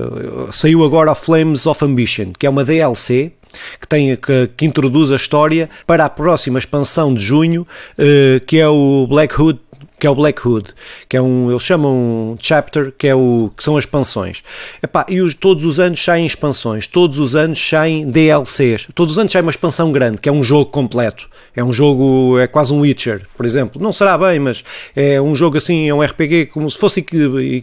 [0.51, 3.31] saiu agora a Flames of Ambition, que é uma DLC
[3.79, 8.59] que, tem, que, que, introduz a história para a próxima expansão de junho, eh, que
[8.59, 9.59] é o Black Hood
[9.99, 10.73] que é o Black Hood,
[11.07, 14.43] que é um, eles chamam chapter, que é o que são as expansões.
[14.81, 19.19] Epá, e os, todos os anos saem expansões, todos os anos saem DLCs, todos os
[19.19, 21.29] anos sai uma expansão grande, que é um jogo completo.
[21.55, 23.81] É um jogo, é quase um Witcher, por exemplo.
[23.81, 24.61] Não será bem, mas
[24.93, 27.05] é um jogo assim, é um RPG como se fosse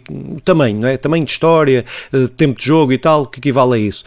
[0.09, 0.97] o tamanho, não é?
[0.97, 4.03] Tamanho de história, eh, tempo de jogo e tal, que equivale a isso.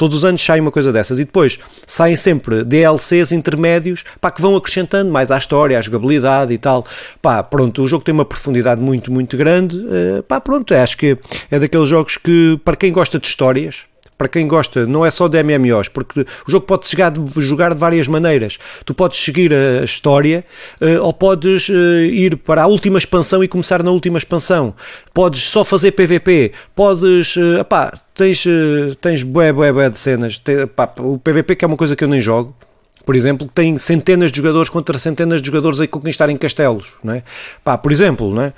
[0.00, 4.40] Todos os anos sai uma coisa dessas e depois saem sempre DLCs intermédios pá, que
[4.40, 6.86] vão acrescentando mais à história, à jogabilidade e tal.
[7.20, 9.76] Pá, pronto, o jogo tem uma profundidade muito, muito grande.
[9.76, 11.18] Uh, pá, pronto, acho que
[11.50, 13.89] é daqueles jogos que, para quem gosta de histórias,
[14.20, 17.72] para quem gosta, não é só de MMOs, porque o jogo pode chegar de, jogar
[17.72, 18.58] de várias maneiras.
[18.84, 20.44] Tu podes seguir a história
[20.78, 21.72] uh, ou podes uh,
[22.04, 24.74] ir para a última expansão e começar na última expansão.
[25.14, 27.34] Podes só fazer PVP, podes.
[27.34, 28.44] Uh, epá, tens,
[29.00, 30.38] tens bué, bué, bué de cenas.
[30.98, 32.54] O PVP que é uma coisa que eu nem jogo
[33.04, 37.22] por exemplo, tem centenas de jogadores contra centenas de jogadores a conquistarem castelos, não é?
[37.64, 38.52] Pá, por exemplo, não é?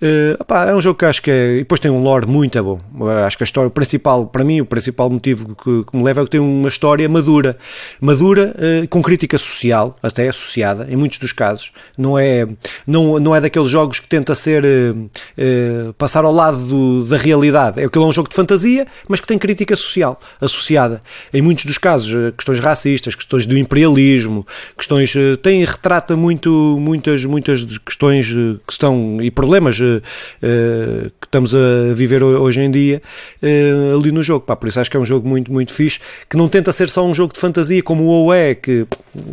[0.00, 1.54] Uh, pá, é um jogo que acho que é.
[1.56, 2.78] E depois tem um lore muito bom.
[3.24, 6.24] acho que a história principal, para mim, o principal motivo que, que me leva é
[6.24, 7.56] que tem uma história madura.
[8.00, 11.72] Madura, uh, com crítica social, até associada, em muitos dos casos.
[11.96, 12.46] Não é,
[12.86, 14.64] não, não é daqueles jogos que tenta ser.
[14.64, 17.80] Uh, passar ao lado do, da realidade.
[17.80, 21.02] É aquele é um jogo de fantasia, mas que tem crítica social associada.
[21.32, 24.46] Em muitos dos casos, questões racistas, questões do imperialismo realismo,
[24.76, 30.02] questões uh, tem retrata muito muitas muitas questões uh, que estão e problemas uh,
[31.20, 33.02] que estamos a viver hoje em dia
[33.94, 34.44] ali no jogo.
[34.44, 36.88] Pá, por isso acho que é um jogo muito muito fixe que não tenta ser
[36.88, 38.86] só um jogo de fantasia como o WoW é, que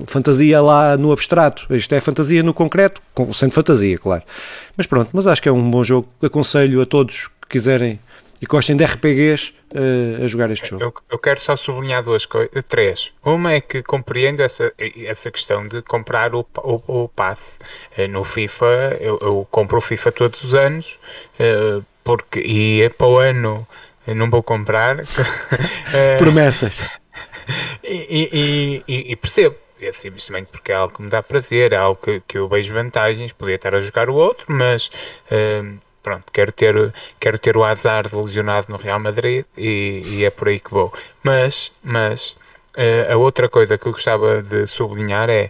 [0.07, 1.65] fantasia lá no abstrato.
[1.73, 3.01] Isto é fantasia no concreto,
[3.33, 4.23] sendo fantasia, claro.
[4.75, 6.07] Mas pronto, mas acho que é um bom jogo.
[6.21, 7.99] Aconselho a todos que quiserem
[8.43, 10.83] e gostem de RPGs uh, a jogar este jogo.
[10.83, 13.13] Eu, eu, quero só sublinhar duas coisas, três.
[13.23, 17.57] Uma é que compreendo essa, essa questão de comprar o, o, o passe.
[17.97, 20.99] Uh, no FIFA, eu, eu, compro o FIFA todos os anos,
[21.39, 23.65] uh, porque, e é para o ano
[24.07, 24.97] não vou comprar.
[26.19, 26.85] Promessas.
[27.81, 29.55] E, e, e, percebo.
[29.81, 32.73] É simplesmente porque é algo que me dá prazer, é algo que, que eu vejo
[32.73, 33.31] vantagens.
[33.31, 34.91] Podia estar a jogar o outro, mas
[36.03, 40.29] pronto, quero ter, quero ter o azar de lesionado no Real Madrid e, e é
[40.29, 40.93] por aí que vou.
[41.23, 42.35] Mas, mas
[42.77, 45.49] uh, a outra coisa que eu gostava de sublinhar é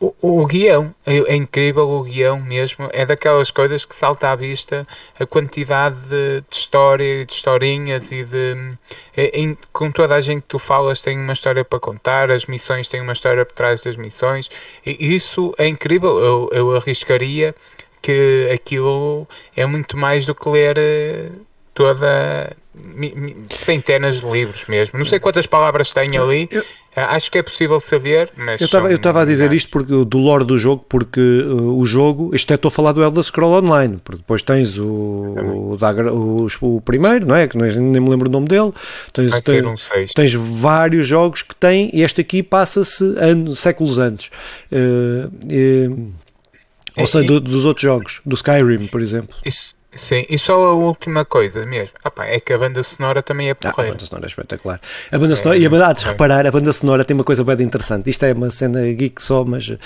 [0.00, 4.34] o, o guião, é, é, incrível o guião mesmo, é daquelas coisas que salta à
[4.34, 4.86] vista
[5.18, 8.78] a quantidade de, de história, de historinhas e de.
[9.14, 12.46] É, em, com toda a gente que tu falas tem uma história para contar, as
[12.46, 14.48] missões têm uma história por trás das missões,
[14.86, 16.18] e isso é incrível.
[16.18, 17.54] Eu, eu arriscaria
[18.00, 21.30] que aquilo é muito mais do que ler eh,
[21.74, 22.56] toda
[23.48, 24.98] centenas de livros mesmo.
[24.98, 26.48] Não sei quantas palavras tem ali.
[26.50, 26.62] Eu,
[26.96, 28.60] eh, Acho que é possível saber, mas.
[28.60, 32.34] Eu estava a dizer isto porque, do lore do jogo, porque uh, o jogo.
[32.34, 36.76] Isto é, estou a falar do Elder Scroll Online, porque depois tens o, o, o,
[36.76, 37.46] o, primeiro, não é?
[37.46, 38.72] Que nem me lembro o nome dele.
[39.12, 39.74] Tens, tens, um
[40.14, 41.90] tens vários jogos que têm.
[41.92, 43.04] E este aqui passa-se
[43.54, 44.30] séculos antes.
[44.72, 46.12] Uh, uh,
[46.96, 49.36] ou seja, do, dos outros jogos, do Skyrim, por exemplo.
[49.44, 51.94] Isso, sim, e só a última coisa mesmo.
[52.04, 53.82] Ah, é que a banda sonora também é porreira.
[53.82, 54.80] Ah, a banda sonora é espetacular.
[55.10, 57.44] A banda sonora, é, e a banda, de reparar, a banda sonora tem uma coisa
[57.44, 58.08] bem interessante.
[58.10, 59.68] Isto é uma cena geek só, mas.
[59.68, 59.78] Uh,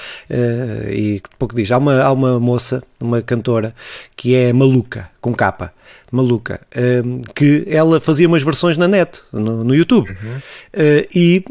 [0.91, 1.71] e pouco diz.
[1.71, 3.75] Há uma, há uma moça, uma cantora,
[4.17, 5.73] que é maluca, com capa
[6.15, 10.09] maluca, ehm, que ela fazia umas versões na net, no, no YouTube.
[10.11, 10.37] Uhum.
[10.37, 11.45] Uh, e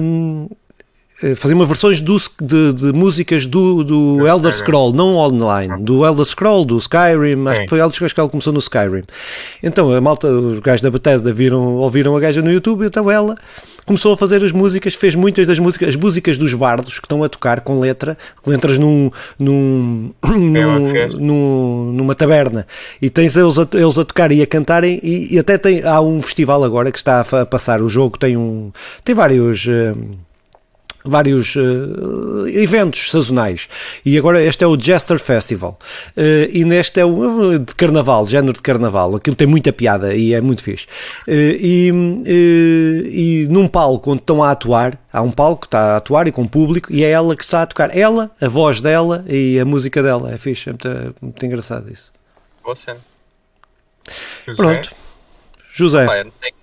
[0.00, 0.48] um,
[1.22, 6.06] eh, fazer uma versões do, de, de, músicas do, do Elder Scroll, não online, do
[6.06, 9.02] Elder Scroll, do Skyrim, acho que foi Elder Scroll que ela começou no Skyrim.
[9.62, 13.36] Então a malta, os gajos da Bethesda viram, ouviram a gaja no YouTube, então ela
[13.84, 17.24] começou a fazer as músicas, fez muitas das músicas, as músicas dos bardos que estão
[17.24, 22.66] a tocar com letra, com letras num, num, num, num numa taberna.
[23.00, 26.00] E tens eles a, eles a tocar e a cantarem e, e, até tem, há
[26.00, 28.70] um festival agora que está a, passar o jogo, tem um
[29.04, 29.96] tem vários uh,
[31.04, 33.68] vários uh, eventos sazonais.
[34.04, 35.78] E agora este é o Jester Festival.
[36.16, 39.16] Uh, e neste é o de carnaval, género de carnaval.
[39.16, 40.86] Aquilo tem muita piada e é muito fixe.
[41.26, 41.92] Uh, e,
[42.24, 46.32] e num palco onde estão a atuar, há um palco que está a atuar e
[46.32, 47.96] com público, e é ela que está a tocar.
[47.96, 50.32] Ela, a voz dela e a música dela.
[50.32, 52.12] É fixe, é muito, é muito engraçado isso.
[52.64, 52.96] Você.
[54.56, 54.94] Pronto.
[55.72, 56.06] José.
[56.06, 56.54] Pai, não tenho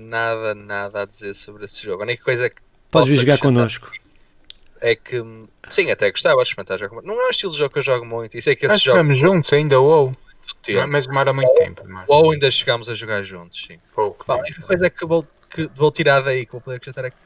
[0.00, 2.02] nada, nada a dizer sobre esse jogo.
[2.02, 3.90] A única coisa que Podes vir jogar connosco.
[4.80, 5.22] É que,
[5.68, 8.04] sim, até gostava de experimentar jogar Não é um estilo de jogo que eu jogo
[8.04, 8.36] muito.
[8.36, 10.16] E sei que Nós jogamos juntos ainda, ou
[10.88, 11.82] Mas demora muito tempo.
[12.06, 13.78] Ou ainda chegámos a jogar juntos, sim.
[13.94, 14.24] Pouco.
[14.26, 17.10] Bom, a coisa é que vou, que vou tirar daí, que vou poder acrescentar é
[17.10, 17.16] que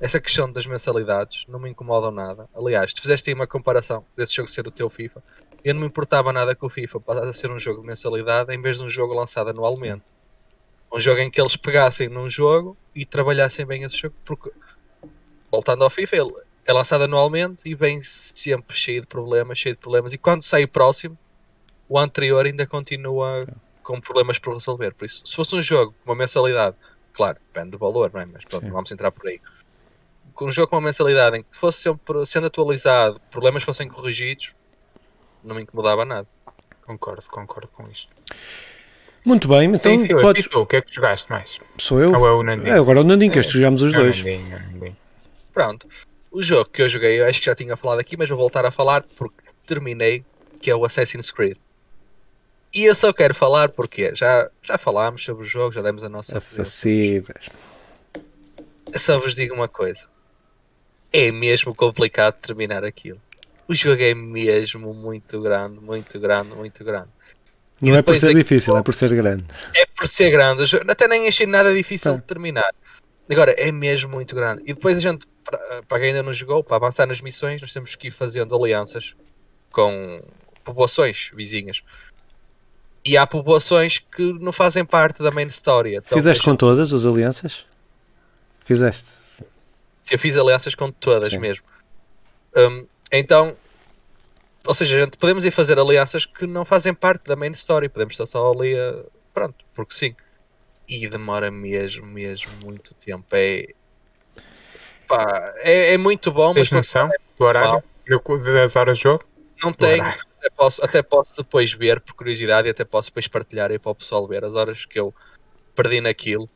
[0.00, 2.48] essa questão das mensalidades não me incomodam nada.
[2.54, 5.22] Aliás, tu fizeste aí uma comparação desse jogo ser o teu FIFA.
[5.62, 8.54] Eu não me importava nada que o FIFA passasse a ser um jogo de mensalidade
[8.54, 10.04] em vez de um jogo lançado anualmente.
[10.90, 14.50] Um jogo em que eles pegassem num jogo e trabalhassem bem esse jogo, porque
[15.50, 16.32] voltando ao FIFA, ele
[16.66, 20.12] é lançado anualmente e vem sempre cheio de problemas, cheio de problemas.
[20.12, 21.18] E quando sai o próximo,
[21.88, 23.46] o anterior ainda continua
[23.82, 24.94] com problemas por resolver.
[24.94, 26.76] Por isso, se fosse um jogo com uma mensalidade,
[27.12, 28.26] claro, depende do valor, não é?
[28.26, 29.40] mas pronto, vamos entrar por aí.
[30.34, 34.54] Com um jogo com uma mensalidade em que fosse sempre sendo atualizado, problemas fossem corrigidos,
[35.44, 36.28] não me incomodava nada.
[36.86, 38.12] Concordo, concordo com isto.
[39.24, 40.46] Muito bem, então Sim, podes...
[40.54, 41.58] o que é que jogaste mais?
[41.76, 42.12] Sou eu?
[42.12, 42.68] Ou é o Nandinho?
[42.68, 44.16] É, agora é o Nandinho, que é, jogamos os é dois.
[44.16, 44.96] Nandinho, Nandinho.
[45.60, 45.86] Pronto.
[46.30, 48.64] O jogo que eu joguei, eu acho que já tinha falado aqui, mas vou voltar
[48.64, 50.24] a falar porque terminei,
[50.58, 51.58] que é o Assassin's Creed.
[52.72, 56.08] E eu só quero falar porque já, já falámos sobre o jogo, já demos a
[56.08, 57.28] nossa Assassin's.
[58.94, 60.08] Só vos digo uma coisa.
[61.12, 63.20] É mesmo complicado terminar aquilo.
[63.68, 67.10] O jogo é mesmo muito grande, muito grande, muito grande.
[67.82, 69.44] Não é por ser difícil, é por ser grande.
[69.76, 70.62] É por ser grande.
[70.88, 72.16] Até nem achei nada difícil tá.
[72.16, 72.72] de terminar.
[73.30, 74.62] Agora, é mesmo muito grande.
[74.66, 75.24] E depois a gente,
[75.88, 79.16] para quem ainda não jogou, para avançar nas missões, nós temos que ir fazendo alianças
[79.70, 80.20] com
[80.64, 81.82] populações vizinhas.
[83.04, 85.96] E há populações que não fazem parte da main story.
[85.96, 87.64] Então, Fizeste com todas as alianças?
[88.64, 89.08] Fizeste?
[90.10, 91.38] Eu fiz alianças com todas Sim.
[91.38, 91.64] mesmo.
[92.56, 93.56] Um, então,
[94.66, 98.14] ou seja, gente, podemos ir fazer alianças que não fazem parte da main story, podemos
[98.14, 99.02] estar só ali a.
[99.32, 100.14] Pronto, porque sim.
[100.88, 103.24] E demora mesmo, mesmo muito tempo.
[103.32, 103.66] É.
[105.58, 107.08] É, é muito bom, mas Tens noção
[107.38, 107.82] do horário?
[108.08, 109.24] Do- Das horas de jogo?
[109.62, 110.02] não tenho.
[110.02, 110.20] horário.
[110.38, 113.92] Até posso, até posso depois ver, por curiosidade, e até posso depois partilhar aí para
[113.92, 115.14] o pessoal ver as horas que eu
[115.74, 116.48] perdi naquilo.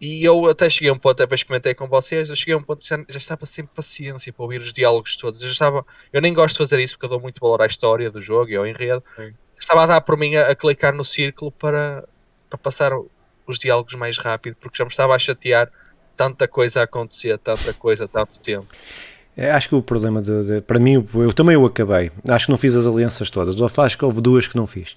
[0.00, 2.56] E eu até cheguei a um ponto, até depois comentei com vocês, eu cheguei a
[2.56, 5.40] um ponto que já, já estava sem paciência para ouvir os diálogos todos.
[5.42, 7.66] Eu, já estava, eu nem gosto de fazer isso porque eu dou muito valor à
[7.66, 9.04] história do jogo e ao enredo.
[9.16, 9.32] Sim.
[9.58, 12.02] Estava a dar por mim a, a clicar no círculo para,
[12.48, 12.92] para passar
[13.46, 15.70] os diálogos mais rápido, porque já me estava a chatear
[16.20, 18.66] tanta coisa a acontecer, tanta coisa, tanto tempo.
[19.34, 22.10] É, acho que o problema de, de- para mim, eu também o acabei.
[22.28, 23.58] Acho que não fiz as alianças todas.
[23.58, 24.96] Ou acho que houve duas que não fiz.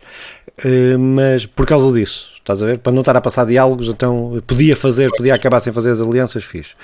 [0.65, 2.80] Eh, mas por causa disso, estás a ver?
[2.80, 6.43] Para não estar a passar diálogos, então podia fazer, podia acabar sem fazer as alianças,
[6.43, 6.76] fiz.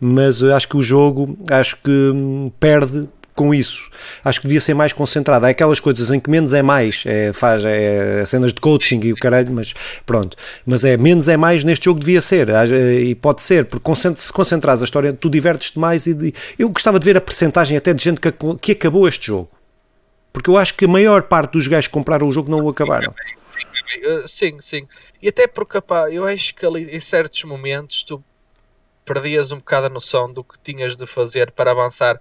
[0.00, 3.90] Mas acho que o jogo, acho que hum, perde com isso.
[4.24, 5.46] Acho que devia ser mais concentrado.
[5.46, 9.12] Há aquelas coisas em que menos é mais, é, faz é, cenas de coaching e
[9.12, 9.74] o caralho, mas
[10.04, 10.36] pronto.
[10.66, 14.32] Mas é menos é mais neste jogo devia ser, Há- e pode ser, porque se
[14.32, 17.92] concentrares a história, tu divertes-te mais e de- eu gostava de ver a percentagem até
[17.94, 18.30] de gente que,
[18.60, 19.48] que acabou este jogo.
[20.32, 22.68] Porque eu acho que a maior parte dos gajos que compraram o jogo não o
[22.68, 23.14] acabaram.
[24.26, 24.86] Sim, sim.
[25.22, 28.22] E até porque, pá, eu acho que ali em certos momentos tu
[29.04, 32.18] perdias um bocado a noção do que tinhas de fazer para avançar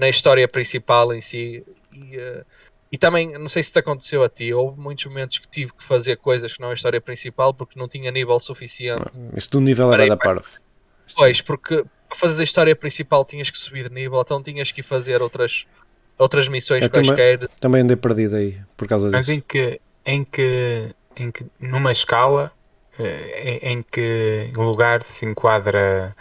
[0.00, 1.62] na história principal em si.
[1.92, 2.44] E, uh,
[2.90, 5.84] e também, não sei se te aconteceu a ti, houve muitos momentos que tive que
[5.84, 9.20] fazer coisas que não é a história principal porque não tinha nível suficiente.
[9.36, 10.58] Isso do nível era da parte.
[11.14, 14.80] Pois, porque para fazer a história principal tinhas que subir de nível, então tinhas que
[14.80, 15.66] ir fazer outras,
[16.18, 17.48] outras missões Eu também- quaisquer.
[17.60, 19.38] Também andei perdido aí por causa Mas disso.
[19.38, 22.50] em que, em que, em que numa escala,
[22.98, 26.16] eh, em, em que lugar se enquadra,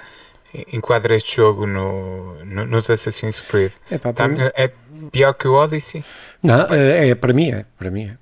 [0.74, 3.72] enquadra este jogo no, no- nos Assassin's Creed?
[3.92, 4.72] É, pá, Tá- mim- é
[5.12, 6.04] pior que o Odyssey?
[6.44, 7.66] Não, é, é, para mim é.
[7.78, 8.18] Para mim é.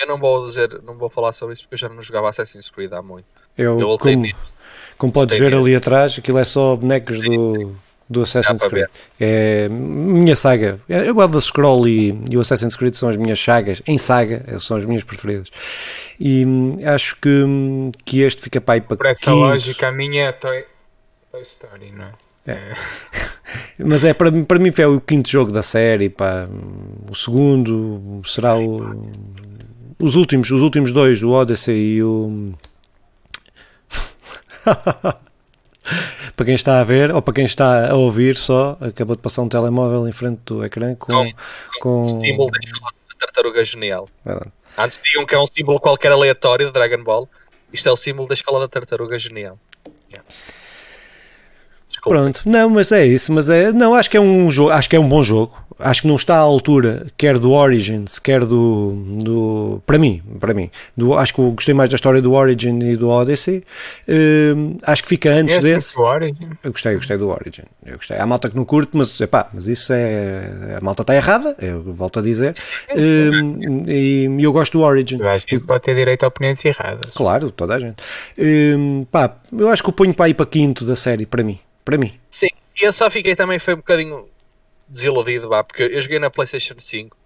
[0.00, 2.70] Eu não vou dizer, não vou falar sobre isso porque eu já não jogava Assassin's
[2.70, 3.26] Creed há muito.
[3.58, 4.26] Eu, Eu como,
[4.96, 7.74] como podes ver ali atrás, aquilo é só bonecos do,
[8.08, 8.90] do Assassin's Dá para Creed.
[9.20, 10.78] É minha saga.
[10.88, 13.82] Eu gosto da Scroll e, e o Assassin's Creed são as minhas sagas.
[13.86, 15.48] Em saga, são as minhas preferidas.
[16.18, 19.36] E hum, acho que, hum, que este fica para aí para Por essa quinto.
[19.36, 20.32] lógica, a minha é
[21.32, 22.12] Toy, Story, não
[22.46, 22.74] é?
[23.78, 26.08] Mas é para, mim- para mim foi o quinto jogo da série.
[26.10, 26.46] Pá.
[27.10, 29.10] O segundo será o.
[29.98, 32.52] Os últimos, os últimos dois, o Odyssey e o.
[36.36, 39.42] para quem está a ver, ou para quem está a ouvir só, acabou de passar
[39.42, 41.12] um telemóvel em frente do ecrã com.
[41.12, 41.32] Com-
[41.80, 42.04] com...
[42.04, 42.58] O símbolo da
[43.26, 44.08] tartaruga genial.
[44.24, 44.50] Verdade.
[44.78, 47.28] Antes digam que é um símbolo qualquer aleatório de Dragon Ball.
[47.72, 49.58] Isto é o símbolo da escala da tartaruga genial.
[51.92, 52.18] Desculpa.
[52.18, 54.96] Pronto, não, mas é isso, mas é, não, acho que é um jogo, acho que
[54.96, 55.52] é um bom jogo.
[55.78, 60.54] Acho que não está à altura, quer do Origins, quer do, do para mim, para
[60.54, 60.70] mim.
[60.96, 63.64] Do, acho que eu gostei mais da história do Origin e do Odyssey.
[64.08, 65.98] Hum, acho que fica antes Este desse.
[65.98, 66.50] o Origin?
[66.62, 67.64] Eu gostei, eu gostei do Origin.
[67.84, 68.16] Eu gostei.
[68.16, 70.76] Há malta que não curte, mas epá, mas isso é.
[70.78, 72.54] A malta está errada, eu volto a dizer.
[72.94, 75.18] Hum, e eu gosto do Origin.
[75.18, 77.12] Eu acho que pode ter direito a opiniões erradas.
[77.14, 77.96] Claro, toda a gente.
[78.38, 81.58] Hum, pá, eu acho que eu ponho para aí para quinto da série, para mim.
[81.84, 82.18] Para mim.
[82.30, 82.48] Sim,
[82.80, 84.28] e eu só fiquei também foi um bocadinho
[84.88, 87.16] desiludido, vá, porque eu joguei na PlayStation 5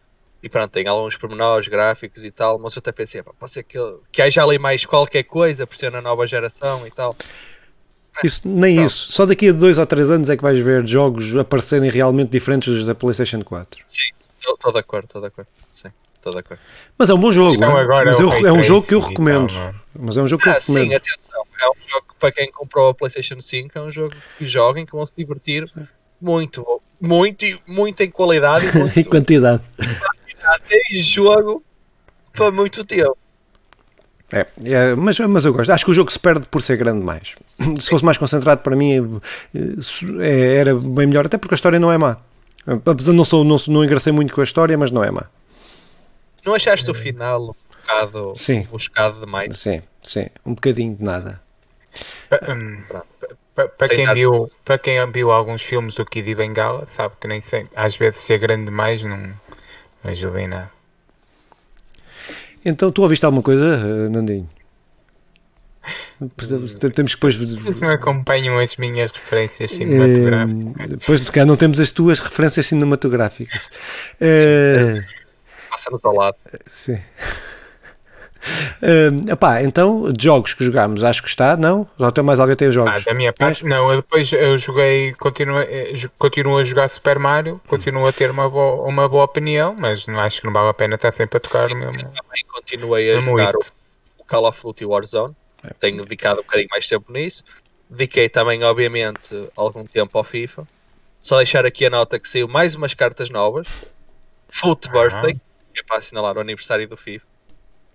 [0.43, 3.63] e pronto, tem alguns pormenores gráficos e tal, mas eu até pensei, pá, pode ser
[3.65, 3.79] que,
[4.13, 7.17] que haja ali mais qualquer coisa por ser na nova geração e tal.
[8.25, 8.87] Isso, nem Pronto.
[8.87, 9.13] isso.
[9.13, 12.73] Só daqui a dois ou três anos é que vais ver jogos aparecerem realmente diferentes
[12.75, 13.79] dos da PlayStation 4.
[13.87, 15.49] Estou de acordo, estou de acordo.
[15.71, 16.63] Sim, estou de acordo.
[16.97, 17.63] Mas é um bom jogo.
[17.63, 19.53] Agora Mas é é um jogo que eu e recomendo.
[19.55, 19.75] é?
[19.99, 20.97] Mas é um jogo que eu Ah, sim, recomendo.
[20.97, 21.26] atenção,
[21.61, 24.85] é um jogo que para quem comprou a PlayStation 5 é um jogo que joguem,
[24.87, 25.71] que vão se divertir
[26.21, 29.63] muito, muito, muito em qualidade e muito quantidade.
[30.67, 31.63] tem jogo
[32.33, 33.17] para muito tempo.
[34.33, 35.71] É, é, mas, mas eu gosto.
[35.71, 37.35] Acho que o jogo se perde por ser grande mais.
[37.81, 39.21] Se fosse mais concentrado para mim
[40.21, 42.17] é, era bem melhor, até porque a história não é má.
[42.67, 45.27] Apesar de não, sou, não, não engracei muito com a história, mas não é má.
[46.45, 48.63] Não achaste o final um bocado Sim.
[48.71, 49.57] buscado demais?
[49.59, 50.27] Sim, sim.
[50.45, 51.41] Um bocadinho de nada.
[51.41, 52.05] Pa- hum, Pronto.
[52.05, 57.15] pa- Para Sem quem, viu, para quem viu alguns filmes do Kid e Bengala, sabe
[57.21, 60.71] que nem sempre, às vezes ser grande demais não, não ajuda em nada.
[62.65, 64.49] Então, tu ouviste alguma coisa, eh, Nandinho?
[66.95, 67.81] Temos que depois.
[67.81, 70.75] Não acompanham as minhas referências cinematográficas.
[70.81, 73.69] Eh, Depois, se calhar, não temos as tuas referências cinematográficas.
[74.21, 75.03] Eh,
[75.71, 76.37] Passa-nos ao lado.
[76.67, 76.99] sim.
[78.83, 81.89] Uh, epá, então, de jogos que jogámos, acho que está, não?
[81.99, 83.03] Já tem mais alguém tem jogos?
[83.03, 83.91] Ah, da minha parte, não.
[83.91, 88.49] Eu depois eu joguei, continuo, eh, continuo a jogar Super Mario, continuo a ter uma
[88.49, 91.41] boa, uma boa opinião, mas não acho que não vale a pena estar sempre a
[91.41, 91.99] tocar o mesmo.
[91.99, 93.61] Também continuei a jogar o,
[94.19, 95.35] o, Call of Duty Warzone,
[95.65, 95.71] é.
[95.81, 97.45] tenho dedicado um bocadinho mais tempo nisso.
[97.89, 100.67] Dediquei também, obviamente, algum tempo ao FIFA.
[101.21, 103.69] Só deixar aqui a nota que saiu mais umas cartas novas.
[104.49, 105.35] Foot Birthday,
[105.73, 107.36] que é para assinalar o aniversário do FIFA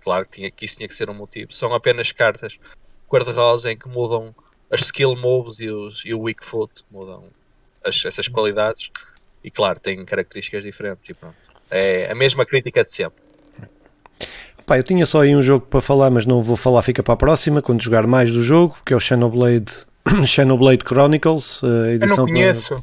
[0.04, 1.54] Claro que, tinha, que isso tinha que ser um motivo.
[1.54, 2.60] São apenas cartas
[3.08, 4.34] cor-de-rosa em que mudam
[4.72, 7.26] as skill moves e, os, e o weak foot, mudam
[7.84, 8.90] as, essas qualidades.
[9.44, 11.36] E claro, têm características diferentes e pronto.
[11.70, 13.22] É a mesma crítica de sempre.
[14.66, 17.14] Pá, eu tinha só aí um jogo para falar, mas não vou falar, fica para
[17.14, 19.86] a próxima, quando jogar mais do jogo, que é o Xenoblade,
[20.26, 22.82] Xenoblade Chronicles, a edição eu não conheço.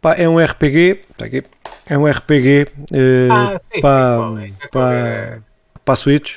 [0.00, 1.00] Pá, é um RPG,
[1.86, 4.18] é um RPG uh, ah, para,
[4.70, 5.42] para,
[5.88, 6.36] para a Switch.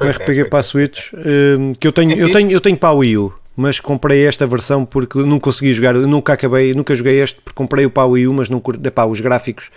[0.00, 2.92] Um RPG para a Switch um, que eu tenho, eu tenho, eu tenho para a
[2.92, 7.40] Wii U, mas comprei esta versão porque não consegui jogar, nunca acabei, nunca joguei este
[7.40, 9.70] porque comprei o para a Wii U, mas não epá, os gráficos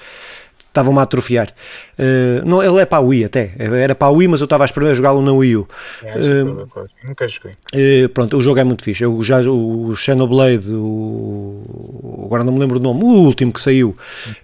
[0.68, 1.54] estavam-me a atrofiar.
[1.98, 4.64] Uh, não, ele é para a Wii até, era para a Wii, mas eu estava
[4.64, 5.68] a esperar jogá-lo na Wii U.
[6.04, 6.68] É, uh,
[7.04, 7.54] Nunca joguei.
[7.74, 9.04] Uh, pronto, o jogo é muito fixe.
[9.04, 13.96] Eu já, o Xenoblade, o, agora não me lembro o nome, o último que saiu,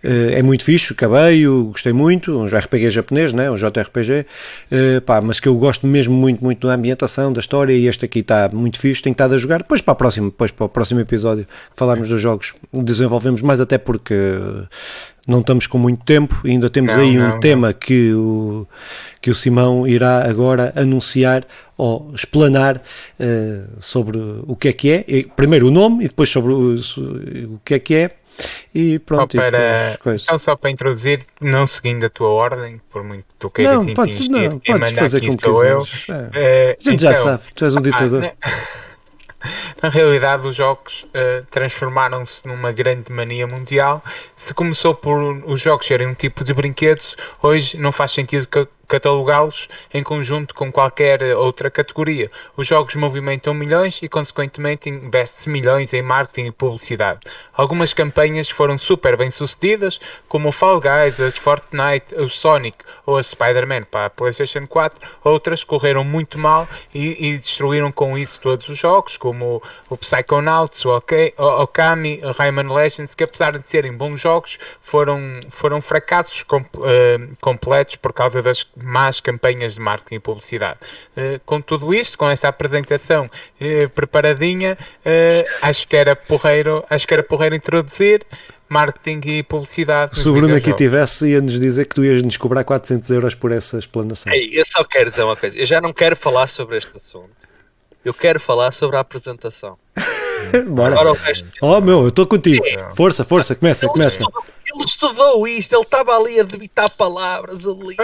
[0.02, 3.52] é muito fixe, acabei, gostei muito, um RPG japonês, né?
[3.52, 4.26] um JRPG,
[5.06, 8.20] pá, mas que eu gosto mesmo muito, muito da ambientação, da história, e este aqui
[8.20, 9.60] está muito fixe, tenho estado a jogar.
[9.60, 11.46] Depois para, a próxima, depois para o próximo episódio,
[11.76, 14.16] falarmos dos jogos, desenvolvemos mais, até porque
[15.28, 17.74] não estamos com muito tempo, ainda temos não, aí um não, tema não.
[17.74, 18.68] Que, o,
[19.22, 21.46] que o Simão irá agora anunciar
[21.78, 24.18] ou explanar uh, sobre
[24.48, 25.06] o que é que é.
[25.36, 28.12] Primeiro o nome e depois sobre o, o que é que é.
[28.74, 29.38] E pronto.
[29.38, 33.50] Só para, então, só para introduzir, não seguindo a tua ordem, por muito que tu
[33.50, 36.06] queiras não, podes, não, podes fazer como quiseres.
[36.10, 36.14] É.
[36.14, 38.32] Uh, a gente então, já sabe, tu és um ditador.
[39.82, 44.04] Na realidade, os jogos uh, transformaram-se numa grande mania mundial.
[44.36, 48.68] Se começou por os jogos serem um tipo de brinquedos, hoje não faz sentido que
[48.88, 52.30] catalogá-los em conjunto com qualquer outra categoria.
[52.56, 57.22] Os jogos movimentam milhões e, consequentemente, investe-se milhões em marketing e publicidade.
[57.54, 63.18] Algumas campanhas foram super bem sucedidas, como o Fall Guys, as Fortnite, o Sonic ou
[63.18, 65.00] a Spider-Man para a PlayStation 4.
[65.24, 69.98] Outras correram muito mal e, e, destruíram com isso todos os jogos, como o, o
[69.98, 75.82] Psychonauts, o, o Okami, o Rayman Legends, que apesar de serem bons jogos, foram, foram
[75.82, 80.80] fracassos uh, completos por causa das más campanhas de marketing e publicidade.
[81.16, 87.08] Uh, com tudo isto, com essa apresentação uh, preparadinha, uh, acho que era porreiro, acho
[87.08, 88.26] que era porreiro introduzir
[88.68, 90.20] marketing e publicidade.
[90.20, 93.52] Se o Bruno aqui tivesse, ia-nos dizer que tu ias nos cobrar 400 euros por
[93.52, 94.34] essa explanação.
[94.34, 97.30] Ei, eu só quero dizer uma coisa, eu já não quero falar sobre este assunto.
[98.04, 99.78] Eu quero falar sobre a apresentação.
[100.68, 100.94] Bora.
[100.94, 101.50] Agora o resto.
[101.62, 102.64] Oh meu, eu estou contigo.
[102.96, 104.24] Força, força, começa, começa
[104.74, 107.96] ele estudou isto, ele estava ali a debitar palavras ali.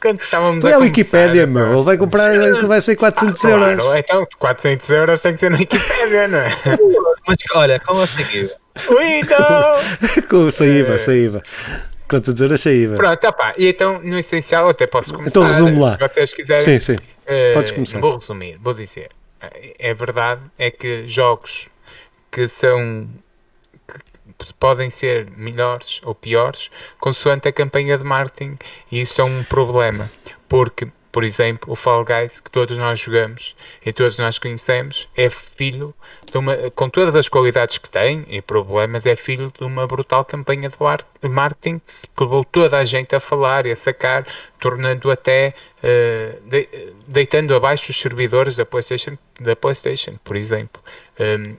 [0.00, 1.72] Quando estávamos Foi a, a Wikipédia, meu.
[1.72, 2.30] Ele vai comprar,
[2.66, 3.82] vai ser 400 ah, euros.
[3.82, 6.50] Claro, então 400 euros tem que ser na Wikipédia, não é?
[7.26, 8.22] Mas olha, como assim?
[8.88, 10.24] Windows!
[10.28, 11.42] Com saíva, saíva.
[12.08, 12.96] Quantos euros saíva?
[12.96, 13.54] Pronto, opá.
[13.56, 15.30] E então, no essencial, até posso começar.
[15.30, 15.92] Então resumo lá.
[15.92, 16.62] Se vocês quiserem.
[16.62, 16.94] Sim, sim.
[16.94, 18.00] Uh, Podes começar.
[18.00, 19.08] Vou resumir, vou dizer.
[19.78, 21.68] É verdade, é que jogos
[22.34, 23.08] que são
[24.58, 26.68] podem ser melhores ou piores
[26.98, 28.58] consoante a campanha de marketing
[28.90, 30.10] e isso é um problema
[30.48, 33.54] porque por exemplo, o Fall Guys que todos nós jogamos
[33.86, 35.94] e todos nós conhecemos é filho
[36.28, 40.24] de uma, com todas as qualidades que tem e problemas, é filho de uma brutal
[40.24, 41.80] campanha de marketing
[42.16, 44.26] que levou toda a gente a falar e a sacar,
[44.58, 45.54] tornando até
[45.84, 46.68] uh, de,
[47.06, 50.82] deitando abaixo os servidores da PlayStation, da PlayStation por exemplo.
[51.20, 51.56] Um,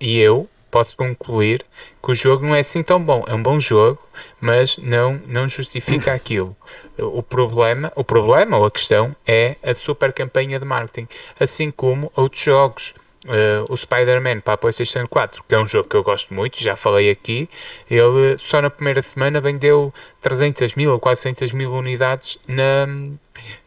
[0.00, 1.64] e eu, posso concluir
[2.02, 3.24] que o jogo não é assim tão bom.
[3.26, 3.98] É um bom jogo,
[4.38, 6.54] mas não, não justifica aquilo.
[6.98, 11.08] O problema, o problema ou a questão é a super campanha de marketing,
[11.40, 12.94] assim como outros jogos.
[13.24, 16.62] Uh, o Spider-Man para a PlayStation 4, que é um jogo que eu gosto muito,
[16.62, 17.48] já falei aqui,
[17.90, 22.86] ele só na primeira semana vendeu 300 mil ou 400 mil unidades na,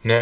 [0.02, 0.14] na,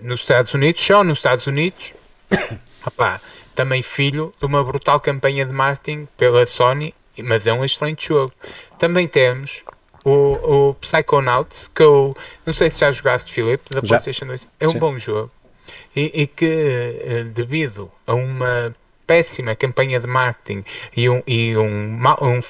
[0.00, 1.94] nos Estados Unidos, só nos Estados Unidos.
[2.86, 3.20] Opá,
[3.56, 8.32] também filho de uma brutal campanha de marketing pela Sony, mas é um excelente jogo.
[8.78, 9.64] Também temos
[10.04, 13.98] o, o Psychonauts, que eu não sei se já jogaste, Filipe, da já.
[13.98, 14.46] PlayStation 2.
[14.60, 14.78] É um Sim.
[14.78, 15.30] bom jogo
[15.96, 18.76] e, e, que, eh, devido a uma
[19.06, 20.62] péssima campanha de marketing
[20.94, 22.42] e um, e um, um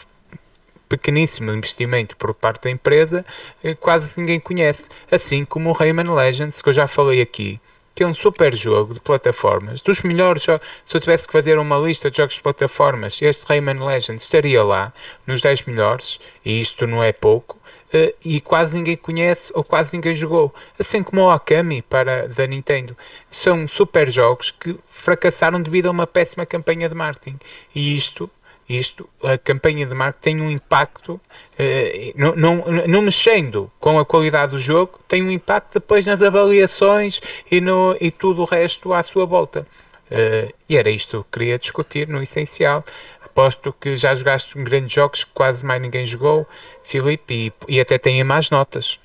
[0.88, 3.24] pequeníssimo investimento por parte da empresa,
[3.62, 4.88] eh, quase ninguém conhece.
[5.11, 7.61] Assim como o Rayman Legends, que eu já falei aqui
[7.97, 10.66] que é um super jogo de plataformas, dos melhores jogos.
[10.84, 14.62] Se eu tivesse que fazer uma lista de jogos de plataformas, este Rayman Legends estaria
[14.62, 14.92] lá
[15.26, 17.57] nos 10 melhores, e isto não é pouco.
[17.86, 20.55] Uh, e quase ninguém conhece ou quase ninguém jogou.
[20.78, 22.94] Assim como o Akami para da Nintendo.
[23.30, 27.38] São super jogos que fracassaram devido a uma péssima campanha de marketing.
[27.74, 28.30] E isto
[28.69, 31.21] isto, a campanha de marketing tem um impacto,
[31.59, 36.21] eh, não, não, não, mexendo com a qualidade do jogo, tem um impacto depois nas
[36.21, 39.67] avaliações e, no, e tudo o resto à sua volta.
[40.11, 42.85] Eh, e era isto que queria discutir no essencial.
[43.25, 46.47] Aposto que já jogaste grandes jogos que quase mais ninguém jogou,
[46.83, 48.99] Filipe, e, e até tem mais notas.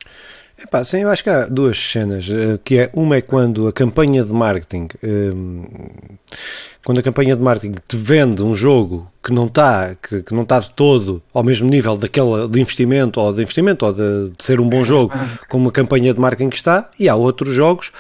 [0.63, 3.73] Epá, sim, eu acho que há duas cenas, eh, que é, uma é quando a
[3.73, 5.65] campanha de marketing, um,
[6.83, 10.43] quando a campanha de marketing te vende um jogo que não está que, que, não
[10.43, 14.43] está de todo ao mesmo nível daquela de investimento ou de investimento ou de, de
[14.43, 15.13] ser um bom jogo
[15.47, 17.91] como a campanha de marketing que está e há outros jogos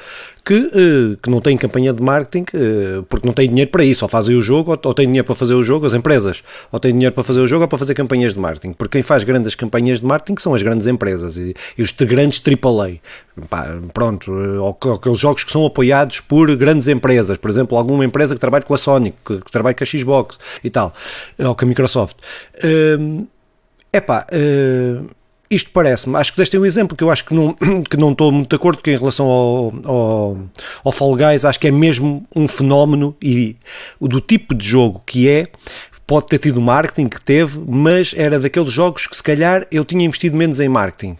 [0.43, 4.03] que, uh, que não têm campanha de marketing uh, porque não têm dinheiro para isso,
[4.03, 6.93] ou fazem o jogo, ou têm dinheiro para fazer o jogo, as empresas, ou têm
[6.93, 8.73] dinheiro para fazer o jogo ou para fazer campanhas de marketing.
[8.73, 12.41] Porque quem faz grandes campanhas de marketing são as grandes empresas e, e os grandes
[12.45, 12.99] AAA.
[13.49, 18.05] Pá, pronto, uh, ou, aqueles jogos que são apoiados por grandes empresas, por exemplo, alguma
[18.05, 20.93] empresa que trabalha com a Sony, que, que trabalha com a Xbox e tal,
[21.39, 22.17] ou com a Microsoft.
[22.63, 23.27] Uh,
[23.93, 25.05] epá, uh,
[25.51, 27.53] isto parece-me, acho que deste um exemplo que eu acho que não,
[27.89, 30.37] que não estou muito de acordo, porque em relação ao, ao,
[30.85, 33.57] ao Fall Guys, acho que é mesmo um fenómeno e
[33.99, 35.47] do tipo de jogo que é,
[36.11, 40.03] pode ter tido marketing que teve, mas era daqueles jogos que se calhar eu tinha
[40.03, 41.15] investido menos em marketing.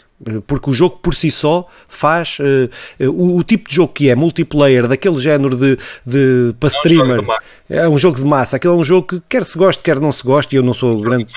[0.46, 4.16] Porque o jogo por si só faz uh, o, o, tipo de jogo que é
[4.16, 7.22] multiplayer, daquele género de, de para é streamer,
[7.70, 8.58] é um jogo de massa.
[8.58, 10.74] Aquele é um jogo que quer se goste, quer não se goste, e eu não
[10.74, 11.28] sou um grande.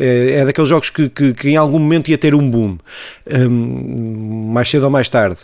[0.00, 2.78] É, é, daqueles jogos que, que, que, em algum momento ia ter um boom,
[3.30, 5.40] um, mais cedo ou mais tarde.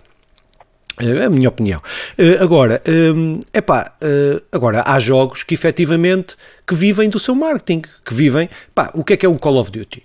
[1.02, 1.80] É a minha opinião.
[2.18, 6.36] Uh, agora, um, epá, uh, agora, há jogos que efetivamente
[6.66, 8.48] que vivem do seu marketing, que vivem.
[8.74, 10.02] Pá, o que é que é um Call of Duty?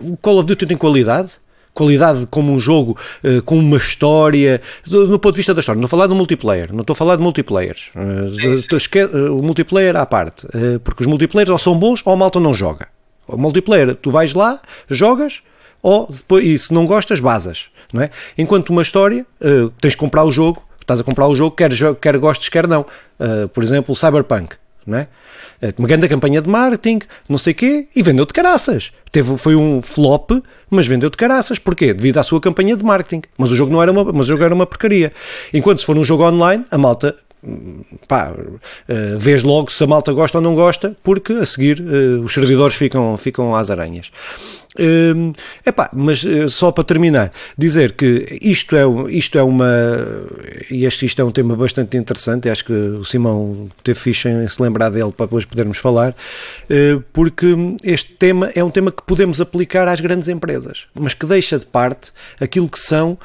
[0.00, 1.30] O Call of Duty tem qualidade?
[1.74, 5.78] Qualidade como um jogo uh, com uma história, do, no ponto de vista da história.
[5.80, 7.90] Não estou a falar do multiplayer, não estou a falar de multiplayers.
[7.96, 9.04] Uh, sim, sim.
[9.30, 10.46] o multiplayer à parte,
[10.84, 12.88] porque os multiplayers ou são bons ou a malta não joga.
[13.26, 15.42] O multiplayer, tu vais lá, jogas,
[15.82, 17.66] ou depois, e se não gostas, basas.
[17.92, 18.10] Não é?
[18.38, 21.70] Enquanto uma história, uh, tens de comprar o jogo, estás a comprar o jogo, quer,
[22.00, 22.86] quer gostes, quer não.
[23.18, 24.56] Uh, por exemplo, Cyberpunk.
[24.86, 25.08] Não é?
[25.62, 28.92] Uh, uma grande campanha de marketing, não sei quê, e vendeu de caraças.
[29.10, 30.30] Teve, foi um flop,
[30.70, 31.58] mas vendeu de caraças.
[31.58, 31.92] Porquê?
[31.92, 33.22] Devido à sua campanha de marketing.
[33.36, 35.12] Mas o jogo não era uma, mas o jogo era uma porcaria.
[35.52, 37.16] Enquanto se for um jogo online, a malta
[38.06, 42.22] pá, uh, vês logo se a malta gosta ou não gosta, porque a seguir uh,
[42.22, 44.10] os servidores ficam, ficam às aranhas.
[44.74, 45.34] Uh,
[45.66, 49.68] epá, mas só para terminar, dizer que isto é, isto é uma.
[50.70, 52.48] Este, isto é um tema bastante interessante.
[52.48, 56.14] Acho que o Simão teve ficha em se lembrar dele para depois podermos falar,
[57.12, 61.58] porque este tema é um tema que podemos aplicar às grandes empresas, mas que deixa
[61.58, 63.18] de parte aquilo que são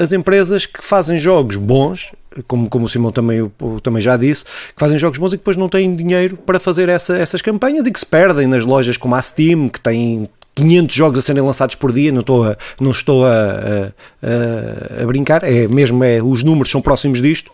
[0.00, 2.12] as empresas que fazem jogos bons
[2.46, 3.50] como, como o Simão também,
[3.82, 6.88] também já disse, que fazem jogos bons e que depois não têm dinheiro para fazer
[6.88, 10.28] essa, essas campanhas e que se perdem nas lojas como a Steam, que têm
[10.58, 13.92] 500 jogos a serem lançados por dia, não estou a, não estou a,
[14.22, 17.50] a, a, brincar, é mesmo é, os números são próximos disto,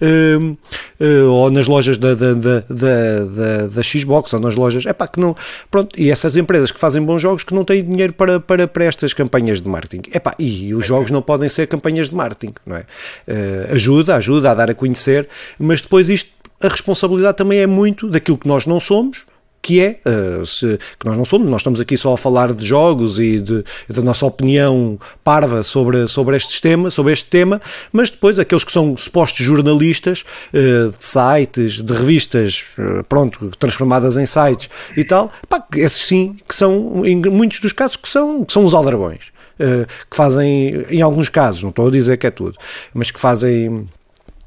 [0.00, 0.56] uh,
[1.00, 5.06] uh, ou nas lojas da, da, da, da, da Xbox, ou nas lojas, é pá,
[5.06, 5.36] que não,
[5.70, 8.84] pronto, e essas empresas que fazem bons jogos que não têm dinheiro para, para, para
[8.84, 12.54] estas campanhas de marketing, é pá, e os jogos não podem ser campanhas de marketing,
[12.64, 12.80] não é?
[13.28, 15.28] Uh, ajuda, ajuda a dar a conhecer,
[15.58, 16.30] mas depois isto,
[16.60, 19.18] a responsabilidade também é muito daquilo que nós não somos,
[19.64, 22.66] que é, uh, se, que nós não somos, nós estamos aqui só a falar de
[22.66, 28.10] jogos e de, da nossa opinião parva sobre, sobre, este tema, sobre este tema, mas
[28.10, 34.26] depois aqueles que são supostos jornalistas uh, de sites, de revistas, uh, pronto, transformadas em
[34.26, 38.52] sites e tal, pá, esses sim, que são, em muitos dos casos, que são, que
[38.52, 39.32] são os aldrabões.
[40.10, 42.58] que fazem, em alguns casos, não estou a dizer que é tudo,
[42.92, 43.88] mas que fazem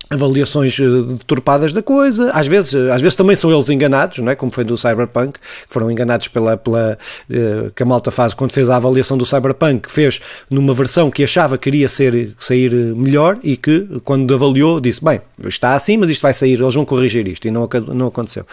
[0.10, 0.84] avaliações eh,
[1.18, 4.36] deturpadas da coisa, às vezes, eh, às vezes também são eles enganados, não é?
[4.36, 6.97] como foi do Cyberpunk, que foram enganados pela, pela
[7.30, 11.24] uh, que a malta faz quando fez a avaliação do Cyberpunk, fez numa versão que
[11.24, 16.10] achava que iria ser, sair melhor e que quando avaliou disse, bem, está assim, mas
[16.10, 18.45] isto vai sair, eles vão corrigir isto e não, não aconteceu.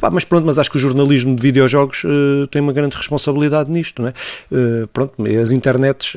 [0.00, 3.70] Pá, mas pronto, mas acho que o jornalismo de videojogos uh, tem uma grande responsabilidade
[3.70, 4.14] nisto, não é?
[4.50, 6.16] Uh, pronto, as internets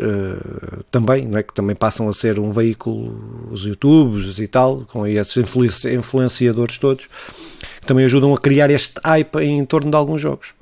[0.92, 1.44] também, não é?
[1.44, 7.08] que também passam a ser um veículo, os YouTubes e tal, com esses influenciadores todos,
[7.80, 10.54] que também ajudam a criar este hype em torno de alguns jogos.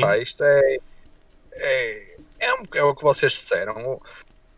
[0.00, 0.78] Pá, isto é,
[1.52, 4.00] é, é, um, é, o que vocês disseram.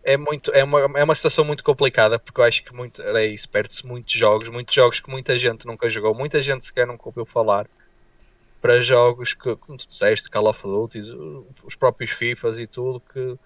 [0.03, 3.25] é muito é uma, é uma situação muito complicada porque eu acho que muito era
[3.25, 7.07] isso, perde-se muitos jogos, muitos jogos que muita gente nunca jogou, muita gente sequer nunca
[7.07, 7.67] ouviu falar
[8.61, 11.01] para jogos que, como tu disseste, Call of Duty,
[11.65, 13.39] os próprios FIFAs e tudo, que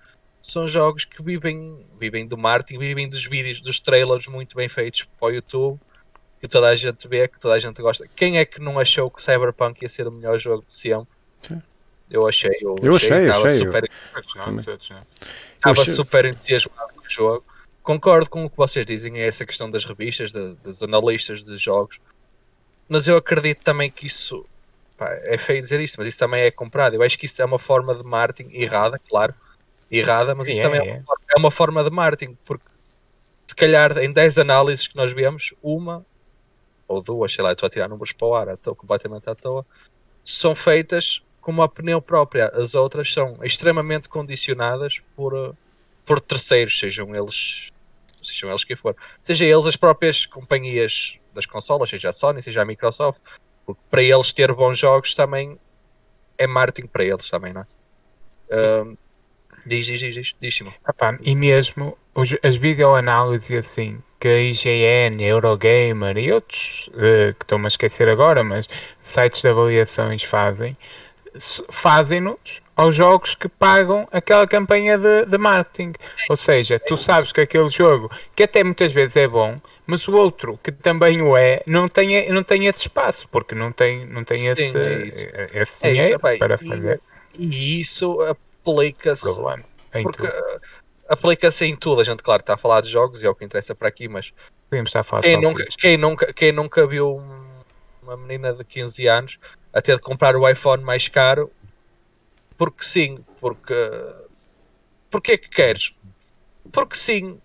[0.45, 5.09] são jogos que vivem, vivem do marketing, vivem dos vídeos, dos trailers muito bem feitos
[5.19, 5.81] para o YouTube,
[6.39, 8.07] que toda a gente vê, que toda a gente gosta.
[8.15, 11.09] Quem é que não achou que Cyberpunk ia ser o melhor jogo de sempre?
[12.11, 13.91] Eu achei, eu, eu achei, achei, estava achei, super,
[15.55, 17.45] estava super entusiasmado com o jogo.
[17.83, 21.57] Concordo com o que vocês dizem, é essa questão das revistas, de, dos analistas de
[21.57, 21.99] jogos,
[22.87, 24.45] mas eu acredito também que isso
[24.99, 26.93] pá, é feio dizer isto, mas isso também é comprado.
[26.93, 29.35] Eu acho que isso é uma forma de marketing errada, claro,
[29.91, 30.97] errada, mas isso também é, é.
[30.97, 32.65] Uma, é uma forma de marketing, porque
[33.47, 36.05] se calhar em 10 análises que nós vemos, uma
[36.87, 39.65] ou duas, sei lá, estou a tirar números para o ar, estou completamente à toa,
[40.23, 42.49] são feitas com uma opinião própria.
[42.49, 45.55] As outras são extremamente condicionadas por,
[46.05, 47.71] por terceiros, sejam eles
[48.23, 48.97] sejam eles que for.
[49.23, 53.23] Seja eles as próprias companhias das consolas, seja a Sony, seja a Microsoft,
[53.67, 55.59] porque para eles ter bons jogos também
[56.39, 58.83] é marketing para eles também, não é?
[58.83, 58.97] Um,
[59.67, 65.23] diz, diz, diz, diz, diz Epá, e mesmo os, as videoanálises assim, que a IGN,
[65.23, 68.69] a Eurogamer e outros uh, que estou-me a esquecer agora, mas
[69.03, 70.77] sites de avaliações fazem,
[71.69, 75.93] fazem-nos aos jogos que pagam aquela campanha de, de marketing.
[76.29, 79.57] Ou seja, tu sabes que aquele jogo, que até muitas vezes é bom,
[79.87, 83.71] mas o outro, que também o é, não tem, não tem esse espaço, porque não
[83.73, 87.01] tem, não tem Sim, esse, é esse dinheiro é isso, para fazer.
[87.39, 88.19] E, e isso
[88.65, 89.41] aplica-se.
[90.03, 90.29] Porque
[91.09, 92.01] aplica-se em tudo.
[92.01, 94.09] A gente, claro, está a falar de jogos e é o que interessa para aqui,
[94.09, 94.33] mas.
[94.71, 97.23] Podemos estar a falar quem, nunca, quem, nunca, quem nunca viu
[98.03, 99.39] uma menina de 15 anos
[99.73, 101.51] a ter de comprar o iPhone mais caro
[102.57, 103.75] porque sim, porque.
[105.11, 105.95] Porque é que queres?
[106.73, 107.41] Porque sim,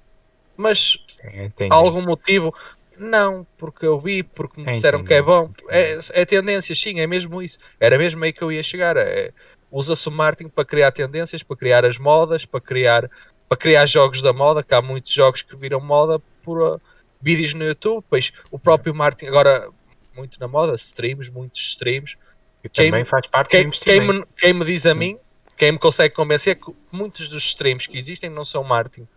[0.55, 1.73] mas Entendi.
[1.73, 2.53] algum motivo.
[2.97, 5.07] Não, porque eu vi, porque me disseram Entendi.
[5.07, 5.51] que é bom.
[5.69, 7.57] É, é tendência, sim, é mesmo isso.
[7.79, 8.97] Era mesmo aí que eu ia chegar.
[8.97, 9.31] É,
[9.71, 13.09] Usa-se o marketing para criar tendências, para criar as modas, para criar,
[13.47, 16.81] para criar jogos da moda, que há muitos jogos que viram moda por uh,
[17.21, 19.69] vídeos no YouTube, pois o próprio marketing, agora
[20.15, 22.17] muito na moda, streams, muitos streams.
[22.63, 25.17] E quem, também faz parte quem, quem me, quem me diz a mim,
[25.55, 29.07] quem me consegue convencer é que muitos dos streams que existem não são marketing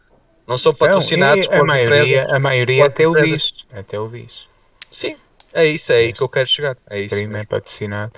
[0.47, 3.55] não são, são patrocinados por a maioria, empresas, a maioria até o diz.
[3.73, 4.47] Até o diz.
[4.91, 5.17] Sim,
[5.53, 6.77] é isso, é aí que eu quero chegar.
[6.91, 7.15] É isso.
[7.15, 8.13] Stream é patrocinado.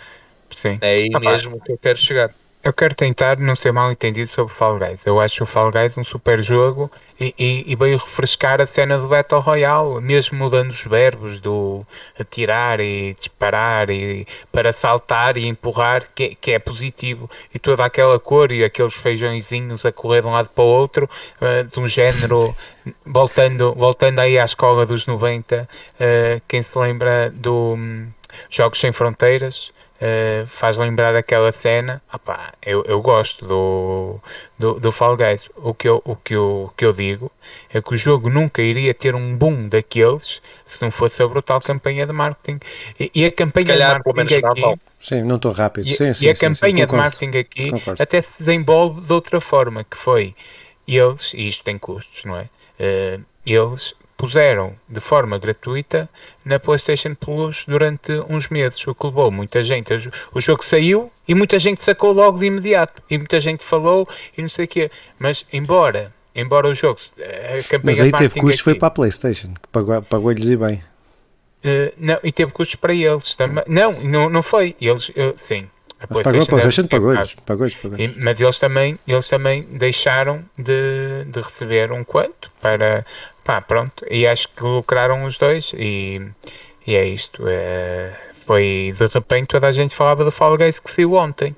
[0.55, 0.78] Sim.
[0.80, 1.64] É aí mesmo pá.
[1.64, 2.30] que eu quero chegar.
[2.64, 5.05] Eu quero tentar não ser mal entendido sobre Fall Guys.
[5.05, 6.90] Eu acho o Fall Guys um super jogo
[7.20, 11.86] e, e, e, veio refrescar a cena do Battle Royale, mesmo mudando os verbos do
[12.18, 17.28] atirar e disparar e para saltar e empurrar, que, que é positivo.
[17.55, 21.07] E toda aquela cor e aqueles feijõezinhos a correr de um lado para o outro,
[21.42, 22.57] uh, de um género,
[23.05, 28.09] voltando, voltando aí à escola dos 90, uh, quem se lembra do um,
[28.48, 32.03] Jogos Sem Fronteiras uh, faz lembrar aquela cena.
[32.12, 34.20] Opá, eu, eu gosto do,
[34.59, 35.49] do, do Fall Guys.
[35.57, 37.30] O que, eu, o, que eu, o que eu digo
[37.72, 41.61] é que o jogo nunca iria ter um boom daqueles se não fosse a brutal
[41.61, 42.61] campanha de marketing.
[42.99, 44.80] E, e a campanha calhar, de marketing aqui.
[45.01, 45.86] Sim, não estou rápido.
[45.86, 48.03] E, sim, sim, e a sim, campanha de marketing aqui concordo.
[48.03, 50.34] até se desenvolve de outra forma, que foi
[50.86, 52.49] eles, e isto tem custos, não é?
[52.78, 53.95] Uh, eles
[54.25, 56.09] puseram de forma gratuita
[56.43, 59.93] na PlayStation Plus durante uns meses, o que levou muita gente.
[60.33, 63.03] O jogo saiu e muita gente sacou logo de imediato.
[63.11, 64.91] E muita gente falou e não sei o quê.
[65.18, 66.99] Mas, embora, embora o jogo.
[67.18, 70.83] A campanha Mas aí teve custos, foi para a PlayStation, que pagou-lhes pagou e bem.
[71.62, 73.62] Uh, não, e teve custos para eles também.
[73.66, 74.75] Não, não, não foi.
[74.81, 75.68] Eles, uh, sim,
[76.01, 81.41] a PlayStation, a PlayStation pagou-lhes, pagou pagou mas eles também, eles também deixaram de, de
[81.41, 83.05] receber um quanto para,
[83.45, 86.20] pá, pronto, e acho que lucraram os dois e,
[86.86, 87.45] e é isto.
[87.47, 91.55] É, foi de repente toda a gente falava do Fall Guys que saiu ontem,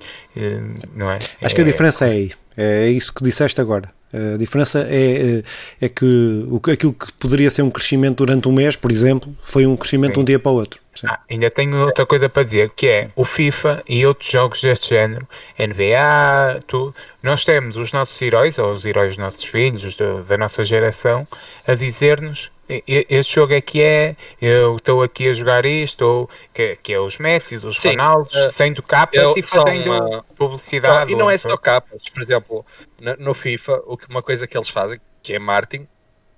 [0.94, 1.18] não é?
[1.42, 3.95] Acho que a é, diferença é aí, é isso que disseste agora.
[4.12, 5.42] A diferença é,
[5.80, 9.66] é, é que aquilo que poderia ser um crescimento durante um mês, por exemplo, foi
[9.66, 10.80] um crescimento de um dia para o outro.
[11.04, 14.90] Ah, ainda tenho outra coisa para dizer, que é o FIFA e outros jogos deste
[14.90, 15.28] género,
[15.58, 16.94] NBA, tudo.
[17.22, 19.96] Nós temos os nossos heróis, ou os heróis dos nossos filhos,
[20.26, 21.26] da nossa geração,
[21.66, 26.76] a dizer-nos este jogo é que é, eu estou aqui a jogar isto, ou que,
[26.76, 31.10] que é os Messi, os Sim, Ronaldos, uh, sendo capas eu, e fazendo uma, publicidade.
[31.10, 32.66] Só, e não é só capas, por exemplo,
[33.00, 35.86] no, no, FIFA, o que, uma coisa que eles fazem, que é marketing,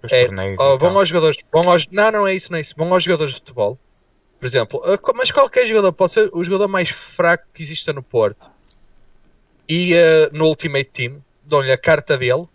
[0.02, 2.74] os é, oh, vão aos jogadores, vão aos, não, não é isso, não é isso,
[2.76, 3.78] vão aos jogadores de futebol,
[4.38, 8.02] por exemplo, uh, mas qualquer jogador pode ser o jogador mais fraco que exista no
[8.02, 8.50] Porto,
[9.66, 12.46] e uh, no Ultimate Team, dão-lhe a carta dele,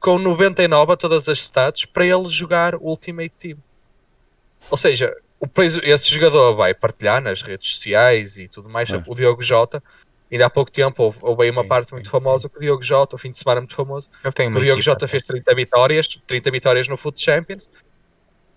[0.00, 3.58] com 99 a todas as stats para ele jogar o Ultimate Team.
[4.70, 5.46] Ou seja, o,
[5.82, 8.90] esse jogador vai partilhar nas redes sociais e tudo mais.
[8.90, 9.02] É.
[9.06, 9.82] O Diogo Jota,
[10.30, 12.60] ainda há pouco tempo, houve, houve aí uma sim, parte muito sim, famosa que o
[12.60, 14.08] Diogo Jota, o fim de semana muito famoso.
[14.24, 17.70] o Diogo equipa, Jota fez 30 vitórias, 30 vitórias no Foot Champions.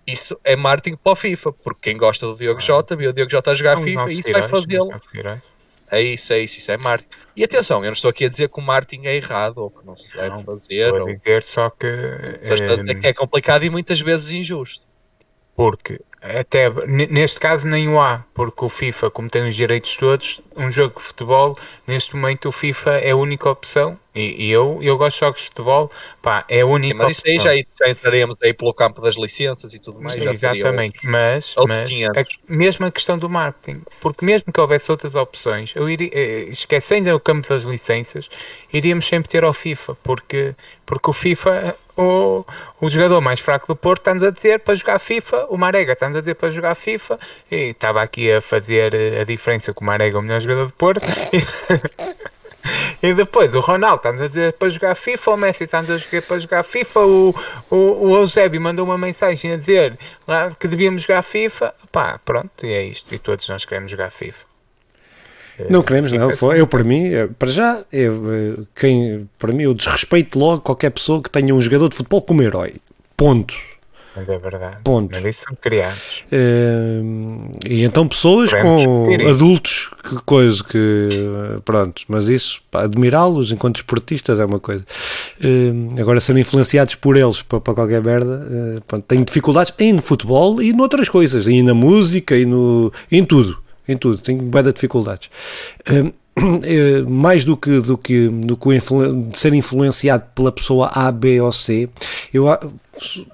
[0.06, 2.64] Isso é marketing para o FIFA, porque quem gosta do Diogo ah.
[2.64, 4.90] Jota viu o Diogo Jota a jogar não, FIFA não e isso vai fazê-lo.
[5.92, 7.10] É isso, é isso, isso é marketing.
[7.36, 9.86] E atenção, eu não estou aqui a dizer que o marketing é errado ou que
[9.86, 10.96] não se deve não, fazer.
[10.96, 11.88] A dizer só que.
[12.42, 14.88] Só estou a dizer que é complicado e muitas vezes injusto.
[15.54, 20.40] Porque até neste caso nem o há, porque o FIFA, como tem os direitos todos,
[20.56, 21.58] um jogo de futebol,
[21.88, 23.98] neste momento o FIFA é a única opção.
[24.14, 25.90] E, e eu, eu gosto de jogos de futebol,
[26.22, 27.52] pá, é a única Mas isso opção.
[27.52, 30.22] aí já, já entraremos aí pelo campo das licenças e tudo mais.
[30.22, 35.74] Exatamente, mas, mas a, mesmo a questão do marketing, porque mesmo que houvesse outras opções,
[35.78, 38.30] eu iria, eh, esquecendo o campo das licenças,
[38.74, 40.56] iríamos sempre ter ao FIFA, porque,
[40.86, 42.44] porque o FIFA, o,
[42.82, 46.18] o jogador mais fraco do Porto está-nos a dizer para jogar FIFA, o Marega está-nos
[46.18, 49.88] a dizer para jogar FIFA, e estava aqui a fazer eh, a diferença com o
[49.88, 51.06] Marega, o melhor jogador do Porto.
[53.02, 56.22] E depois o Ronaldo está-nos a dizer para jogar FIFA, o Messi está-nos a dizer
[56.22, 57.36] para jogar FIFA, o,
[57.72, 59.98] o, o Eusébio mandou uma mensagem a dizer
[60.60, 61.74] que devíamos jogar FIFA.
[61.92, 63.16] Pá, pronto, e é isto.
[63.16, 64.46] E todos nós queremos jogar FIFA.
[65.72, 66.36] Não queremos, não.
[66.36, 67.10] Foi, eu, para mim,
[67.40, 71.90] para já, eu, quem, para mim, eu desrespeito logo qualquer pessoa que tenha um jogador
[71.90, 72.76] de futebol como herói.
[73.18, 73.56] Ponto.
[74.16, 74.78] Mas é verdade.
[74.84, 75.10] Ponto.
[75.14, 76.26] Mas isso são criados.
[76.32, 81.08] Uh, e então pessoas com adultos, que coisa que.
[81.64, 84.84] Pronto, mas isso, admirá-los enquanto esportistas é uma coisa.
[85.42, 89.94] Uh, agora, serem influenciados por eles para, para qualquer merda, uh, pronto, tenho dificuldades em
[89.94, 93.62] no futebol e noutras coisas, e na música e no, em tudo.
[93.88, 95.30] Em tudo, tenho de dificuldades.
[95.90, 96.12] Uh,
[97.10, 98.70] mais do que, do que, do que
[99.30, 101.90] de ser influenciado pela pessoa A, B ou C,
[102.34, 102.46] eu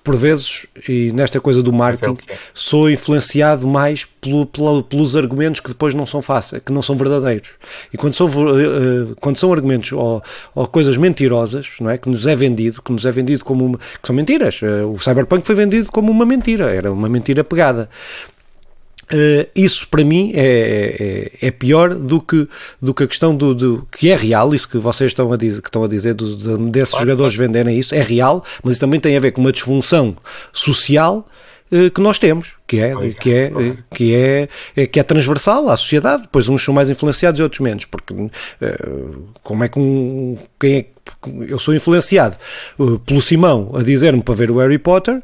[0.03, 5.59] por vezes, e nesta coisa do marketing, é sou influenciado mais pelo, pelo, pelos argumentos
[5.59, 7.51] que depois não são fáceis, que não são verdadeiros.
[7.91, 11.97] E quando são, uh, quando são argumentos ou, ou, coisas mentirosas, não é?
[11.97, 14.61] Que nos é vendido, que nos é vendido como uma, que são mentiras.
[14.61, 17.89] Uh, o Cyberpunk foi vendido como uma mentira, era uma mentira pegada.
[19.13, 22.45] Uh, isso para mim é, é, é, pior do que,
[22.81, 25.61] do que a questão do, do, que é real, isso que vocês estão a dizer,
[25.61, 27.47] que estão a dizer do, de, desses claro, jogadores claro.
[27.47, 30.17] venderem isso, é real, mas isso também tem a ver com uma disfunção
[30.51, 31.25] social
[31.71, 33.51] uh, que nós temos, que é, que é,
[33.95, 37.61] que é, é, que é transversal à sociedade, depois uns são mais influenciados e outros
[37.61, 38.29] menos, porque uh,
[39.41, 40.85] como é que um, quem é,
[41.47, 42.35] eu sou influenciado
[43.05, 45.21] pelo Simão a dizer-me para ver o Harry Potter,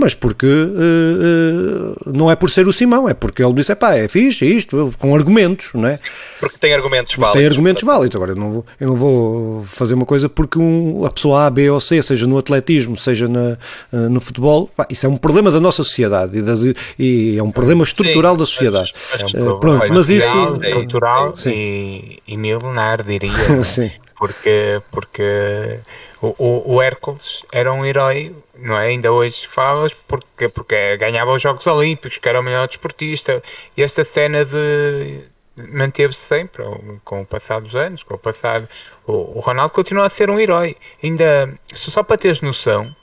[0.00, 3.94] mas porque uh, uh, não é por ser o Simão, é porque ele disse, pá,
[3.94, 5.98] é fixe, é isto, com argumentos, não é?
[6.38, 7.38] Porque tem argumentos válidos.
[7.38, 11.04] Tem argumentos válidos, agora eu não vou, eu não vou fazer uma coisa porque um,
[11.04, 13.58] a pessoa A, B ou C, seja no atletismo, seja na,
[13.92, 16.62] uh, no futebol, pá, isso é um problema da nossa sociedade e, das,
[16.98, 18.94] e é um problema estrutural Sim, da sociedade.
[19.12, 20.44] Mas, é um pronto, mas isso...
[20.44, 23.30] Estrutural e, e milenar, diria.
[23.62, 23.90] Sim.
[24.20, 25.80] Porque, porque
[26.20, 28.88] o, o, o, Hércules era um herói, não é?
[28.88, 33.42] Ainda hoje falas porque, porque ganhava os Jogos Olímpicos, que era o melhor desportista.
[33.76, 35.24] E esta cena de
[35.68, 36.64] manteve-se sempre
[37.04, 38.68] com o passar dos anos, com o passar.
[39.06, 40.76] O, o, Ronaldo continua a ser um herói.
[41.02, 42.94] Ainda, só para teres noção,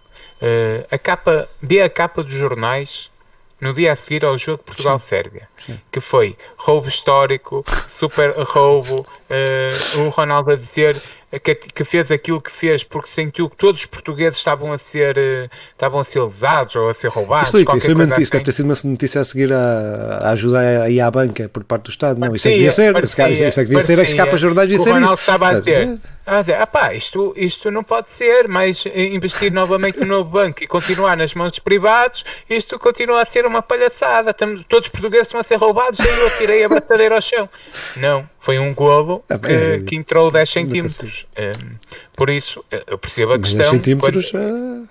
[0.42, 3.12] uh, a capa, vê a capa dos jornais
[3.60, 5.48] no dia a seguir ao jogo Portugal-Sérvia,
[5.92, 11.02] que foi roubo histórico, super roubo, uh, o Ronaldo a dizer
[11.40, 15.18] que, que, fez aquilo que fez porque sentiu que todos os portugueses estavam a ser
[15.18, 17.50] uh, estavam a ser lesados ou a ser roubados.
[17.50, 18.32] Isso, foi, isso, foi notícia, assim.
[18.32, 21.84] deve ter sido uma notícia a seguir a, a ajuda aí à banca por parte
[21.86, 22.20] do Estado.
[22.20, 24.38] Não, isso é que devia ser, parecia, isso é que devia ser, é que escapa
[24.38, 25.14] jornais e ser isso.
[25.14, 26.00] estava a ter.
[26.30, 31.16] Ah, ah isto, isto não pode ser, mas investir novamente no novo banco e continuar
[31.16, 34.32] nas mãos dos privados, isto continua a ser uma palhaçada.
[34.32, 37.50] Estamos, todos os portugueses estão a ser roubados e eu tirei a braçadeira ao chão.
[37.96, 41.26] Não, foi um golo ah, que, que entrou 10 centímetros.
[41.38, 41.76] Um,
[42.14, 43.60] por isso, eu percebo a questão.
[43.60, 44.32] 10 centímetros.
[44.32, 44.90] Quando...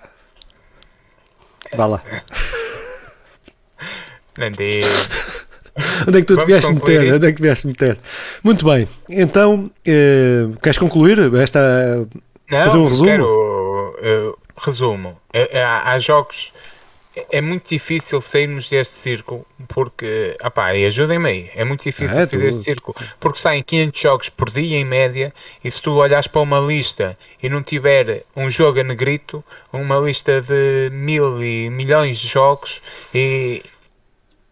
[1.75, 2.03] Vá lá.
[4.35, 4.81] Não dei.
[6.07, 7.13] Onde é que tu te vieste meter?
[7.13, 7.97] Onde é que vieste meter?
[8.43, 12.07] Muito bem, então eh, queres concluir esta.
[12.49, 13.05] Não, fazer um resumo?
[13.05, 15.17] Quero, uh, resumo.
[15.33, 16.53] É, é, há jogos.
[17.31, 22.39] É muito difícil sairmos deste círculo porque, apá, ajudem-me aí, é muito difícil é, sair
[22.39, 26.41] deste círculo porque saem 500 jogos por dia em média e se tu olhares para
[26.41, 32.19] uma lista e não tiver um jogo a negrito, uma lista de mil e milhões
[32.19, 32.83] de jogos
[33.15, 33.63] e,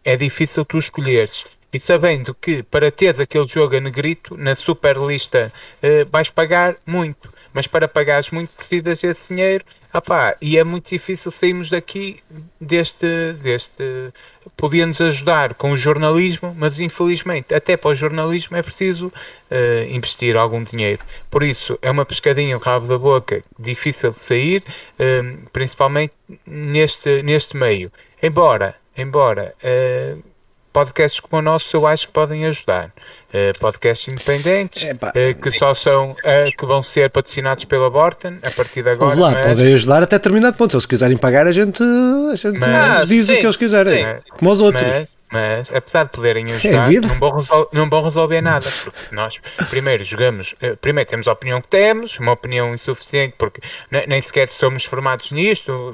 [0.05, 1.45] é difícil tu escolheres.
[1.73, 5.51] E sabendo que para teres aquele jogo a negrito, na super lista,
[5.83, 7.33] uh, vais pagar muito.
[7.53, 9.65] mas para pagares muito precisas desse dinheiro
[9.97, 12.19] Epá, e é muito difícil sairmos daqui
[12.59, 13.07] deste,
[13.41, 14.11] deste.
[14.57, 20.35] Podia-nos ajudar com o jornalismo, mas infelizmente, até para o jornalismo é preciso uh, investir
[20.35, 21.01] algum dinheiro.
[21.31, 24.63] Por isso, é uma pescadinha de rabo da boca difícil de sair,
[24.99, 26.13] uh, principalmente
[26.45, 27.89] neste, neste meio.
[28.21, 29.53] Embora, embora.
[29.63, 30.23] Uh,
[30.71, 32.91] podcasts como o nosso eu acho que podem ajudar.
[33.29, 36.15] Uh, podcasts independentes uh, que só são
[36.57, 39.19] que vão ser patrocinados pela Borton a partir de agora.
[39.19, 39.47] Lá, mas...
[39.47, 40.71] podem ajudar até determinado ponto.
[40.71, 44.15] Se eles quiserem pagar, a gente, a gente mas, diz sim, o que eles quiserem,
[44.15, 44.83] sim, como os outros.
[44.83, 48.71] Mas, mas apesar de poderem é ajudar, é não, vão resolver, não vão resolver nada.
[48.71, 53.59] Porque nós primeiro jogamos, eh, primeiro temos a opinião que temos, uma opinião insuficiente, porque
[54.07, 55.91] nem sequer somos formados nisto,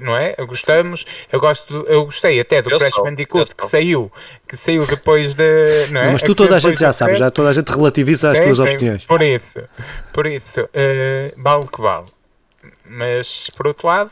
[0.00, 0.36] não é?
[0.46, 4.12] Gostamos, eu gosto, eu gostei até do eu Crash Bandicoot que saiu,
[4.46, 5.88] que saiu depois de.
[5.90, 6.12] Não é?
[6.12, 9.04] mas tu toda a gente já sabe, já toda a gente relativiza as tuas opiniões.
[9.06, 9.58] Por isso,
[10.12, 12.06] por isso, uh, vale o que vale.
[12.86, 14.10] Mas por outro lado,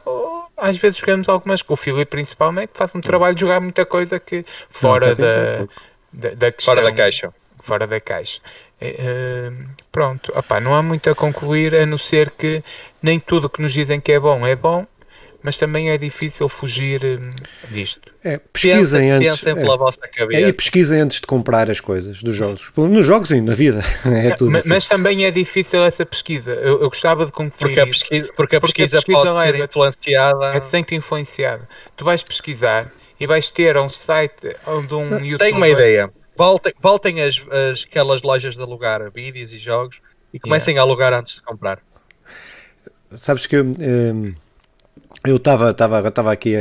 [0.62, 4.20] às vezes jogamos algumas, com o Filipe principalmente, faz um trabalho de jogar muita coisa
[4.20, 7.34] que fora Não, da, da, da questão, Fora da caixa.
[7.60, 8.40] Fora da caixa.
[8.80, 12.62] Uh, pronto, opá, não há muito a concluir a não ser que
[13.00, 14.86] nem tudo que nos dizem que é bom é bom
[15.43, 17.30] mas também é difícil fugir hum,
[17.70, 18.12] disto.
[18.22, 19.28] É, pesquisem pensem, antes.
[19.28, 20.40] Pensem pela é, vossa cabeça.
[20.40, 22.70] É, e pesquisem antes de comprar as coisas dos jogos.
[22.76, 23.82] Nos jogos e na vida.
[24.12, 24.68] É tudo mas, assim.
[24.68, 26.53] mas, também é difícil essa pesquisa.
[26.53, 27.74] Eu, eu gostava de concluir.
[27.74, 30.55] Porque a pesquisa, porque a pesquisa, porque a pesquisa pode ser influenciada.
[30.55, 31.68] É sempre influenciada.
[31.97, 35.38] Tu vais pesquisar e vais ter um site onde um YouTube.
[35.38, 36.12] Tenho uma ideia.
[36.36, 40.01] Voltem, voltem as, as, aquelas lojas de alugar vídeos e jogos
[40.32, 40.82] e comecem yeah.
[40.82, 41.80] a alugar antes de comprar.
[43.11, 43.59] Sabes que.
[43.59, 44.34] Hum,
[45.24, 46.60] eu estava tava, tava aqui a,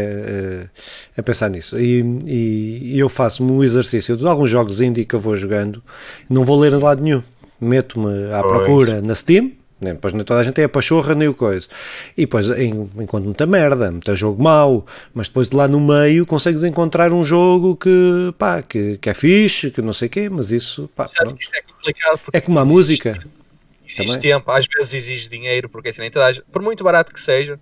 [1.18, 5.20] a, pensar nisso e, e, eu faço um exercício de alguns jogos indie que eu
[5.20, 5.84] vou jogando,
[6.30, 7.24] não vou ler em lado nenhum,
[7.60, 8.54] meto-me à pois.
[8.54, 9.52] procura na Steam,
[9.82, 9.94] né?
[9.94, 11.68] Depois nem toda a gente é a pachorra nem o coisa.
[12.16, 16.64] E depois encontro muita merda, muita jogo mau, mas depois de lá no meio consegues
[16.64, 20.52] encontrar um jogo que, pá, que, que é fixe, que não sei o quê, mas
[20.52, 21.16] isso, pá, isso
[21.56, 22.22] é complicado.
[22.32, 23.20] É como a música.
[23.88, 27.12] Exige tempo, às vezes exige dinheiro, porque assim, nem toda a gente, por muito barato
[27.12, 27.60] que seja,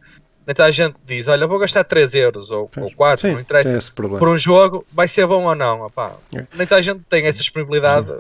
[0.50, 3.92] então a gente diz, olha, vou gastar 3 euros ou, ou 4, Sim, não interessa,
[3.94, 5.86] por um jogo, vai ser bom ou não.
[5.86, 6.16] Opá.
[6.36, 6.44] É.
[6.56, 8.12] Nem toda a gente tem essa disponibilidade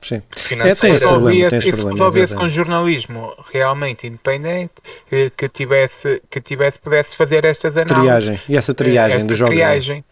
[0.00, 0.22] Sim.
[0.30, 0.94] financeira.
[0.94, 4.74] É, isso resolvia-se com jornalismo realmente independente,
[5.08, 8.02] que, que, tivesse, que tivesse, pudesse fazer estas análises.
[8.02, 8.40] Triagem.
[8.48, 9.54] E essa triagem esta dos jogos.
[9.54, 9.56] É?
[9.56, 10.04] Triagem.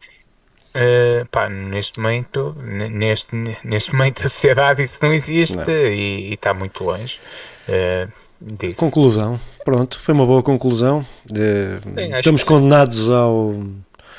[0.75, 5.65] Uh, pá, neste momento, neste, neste momento da sociedade isso não existe não.
[5.69, 7.21] e está muito longe.
[7.69, 8.11] Uh,
[8.41, 8.81] Disso.
[8.81, 9.39] Conclusão.
[9.71, 11.07] Pronto, foi uma boa conclusão.
[11.25, 11.79] De...
[11.95, 13.53] Sim, estamos condenados ao.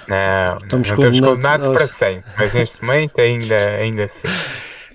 [0.08, 1.76] Não, estamos não condenados, condenados aos...
[1.76, 4.30] para sempre, mas neste momento ainda, ainda assim.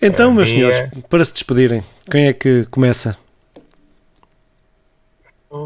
[0.01, 0.75] Então, meus dia...
[0.75, 3.19] senhores, para se despedirem, quem é que começa?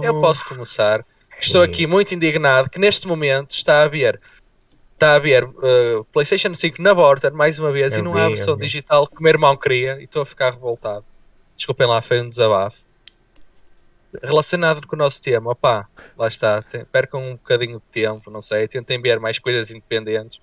[0.03, 1.05] Eu posso começar.
[1.41, 4.21] Estou aqui muito indignado que neste momento está a haver
[4.95, 8.19] está a haver uh, PlayStation 5 na borda mais uma vez eu e não vi,
[8.19, 11.05] há a versão digital que o meu irmão queria e estou a ficar revoltado.
[11.57, 12.90] Desculpem lá, foi um desabafo
[14.23, 18.41] relacionado com o nosso tema, opá, lá está, tem, percam um bocadinho de tempo, não
[18.41, 20.41] sei, tentem ver mais coisas independentes,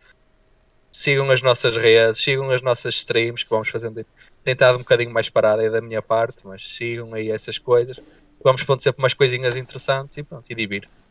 [0.92, 4.06] sigam as nossas redes, sigam as nossas streams que vamos fazendo,
[4.44, 8.00] tentado um bocadinho mais parada aí da minha parte, mas sigam aí essas coisas,
[8.44, 11.08] vamos pondo sempre umas coisinhas interessantes e pronto, e divirtam-se.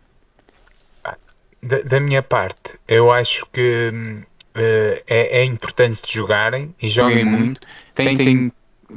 [1.63, 7.67] Da, da, minha parte, eu acho que uh, é, é, importante jogarem e joguem muito,
[7.95, 8.53] tentem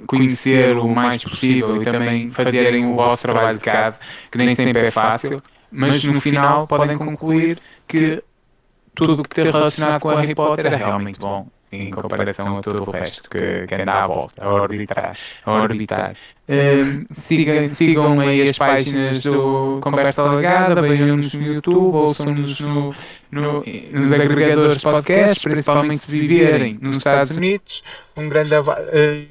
[0.06, 3.98] conhecer o mais possível e também fazerem o vosso trabalho de casa,
[4.32, 8.24] que nem sempre é fácil, mas no final podem concluir que
[8.94, 12.88] tudo o que tem relacionado com Harry Potter é realmente bom em comparação a todo
[12.88, 15.18] o resto que, que anda à volta, a orbitar.
[15.46, 16.16] A orbitar.
[16.48, 22.96] Um, sigam, sigam aí as páginas do Conversa Legada, vejam-nos no YouTube, ouçam-nos no,
[23.32, 27.84] no, nos agregadores de podcast, principalmente se viverem nos Estados Unidos.
[28.18, 28.66] Um grande uh,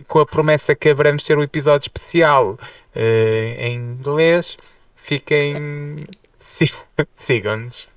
[0.06, 2.98] com a promessa que haveremos ter um episódio especial uh,
[3.58, 4.56] em inglês.
[4.94, 6.06] Fiquem
[6.38, 7.88] Sigam-nos.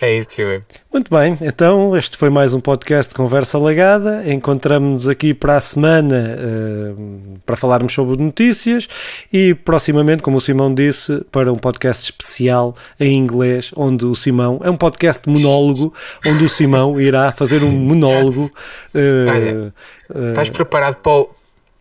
[0.00, 0.66] É isso, Filipe.
[0.92, 4.30] Muito bem, então este foi mais um podcast de Conversa Lagada.
[4.30, 8.88] Encontramos-nos aqui para a semana uh, para falarmos sobre notícias
[9.32, 14.60] e proximamente, como o Simão disse, para um podcast especial em inglês, onde o Simão
[14.62, 15.94] é um podcast de monólogo,
[16.26, 18.50] onde o Simão irá fazer um monólogo.
[18.94, 19.72] Uh,
[20.14, 21.30] uh, Estás preparado para o,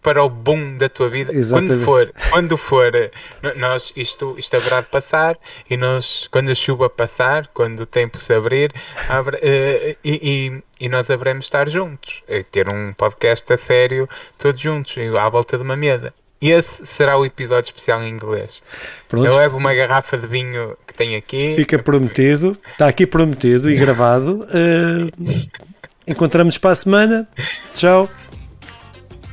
[0.02, 1.34] para o boom da tua vida.
[1.34, 1.84] Exatamente.
[1.84, 3.12] Quando for, quando for, eh,
[3.56, 5.38] nós, isto, isto haverá de passar
[5.70, 8.72] e nós, quando a chuva passar, quando o tempo se abrir,
[9.10, 14.62] abre, uh, e, e, e, nós haveremos estar juntos, ter um podcast a sério, todos
[14.62, 16.14] juntos, à volta de uma mesa.
[16.42, 18.62] esse será o episódio especial em inglês.
[19.10, 19.26] Pronto.
[19.26, 21.54] Eu levo uma garrafa de vinho que tenho aqui.
[21.56, 24.46] Fica prometido, está aqui prometido e gravado.
[24.46, 25.60] Uh,
[26.08, 27.28] encontramos para a semana.
[27.74, 28.10] Tchau.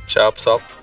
[0.07, 0.74] Tchau, pessoal.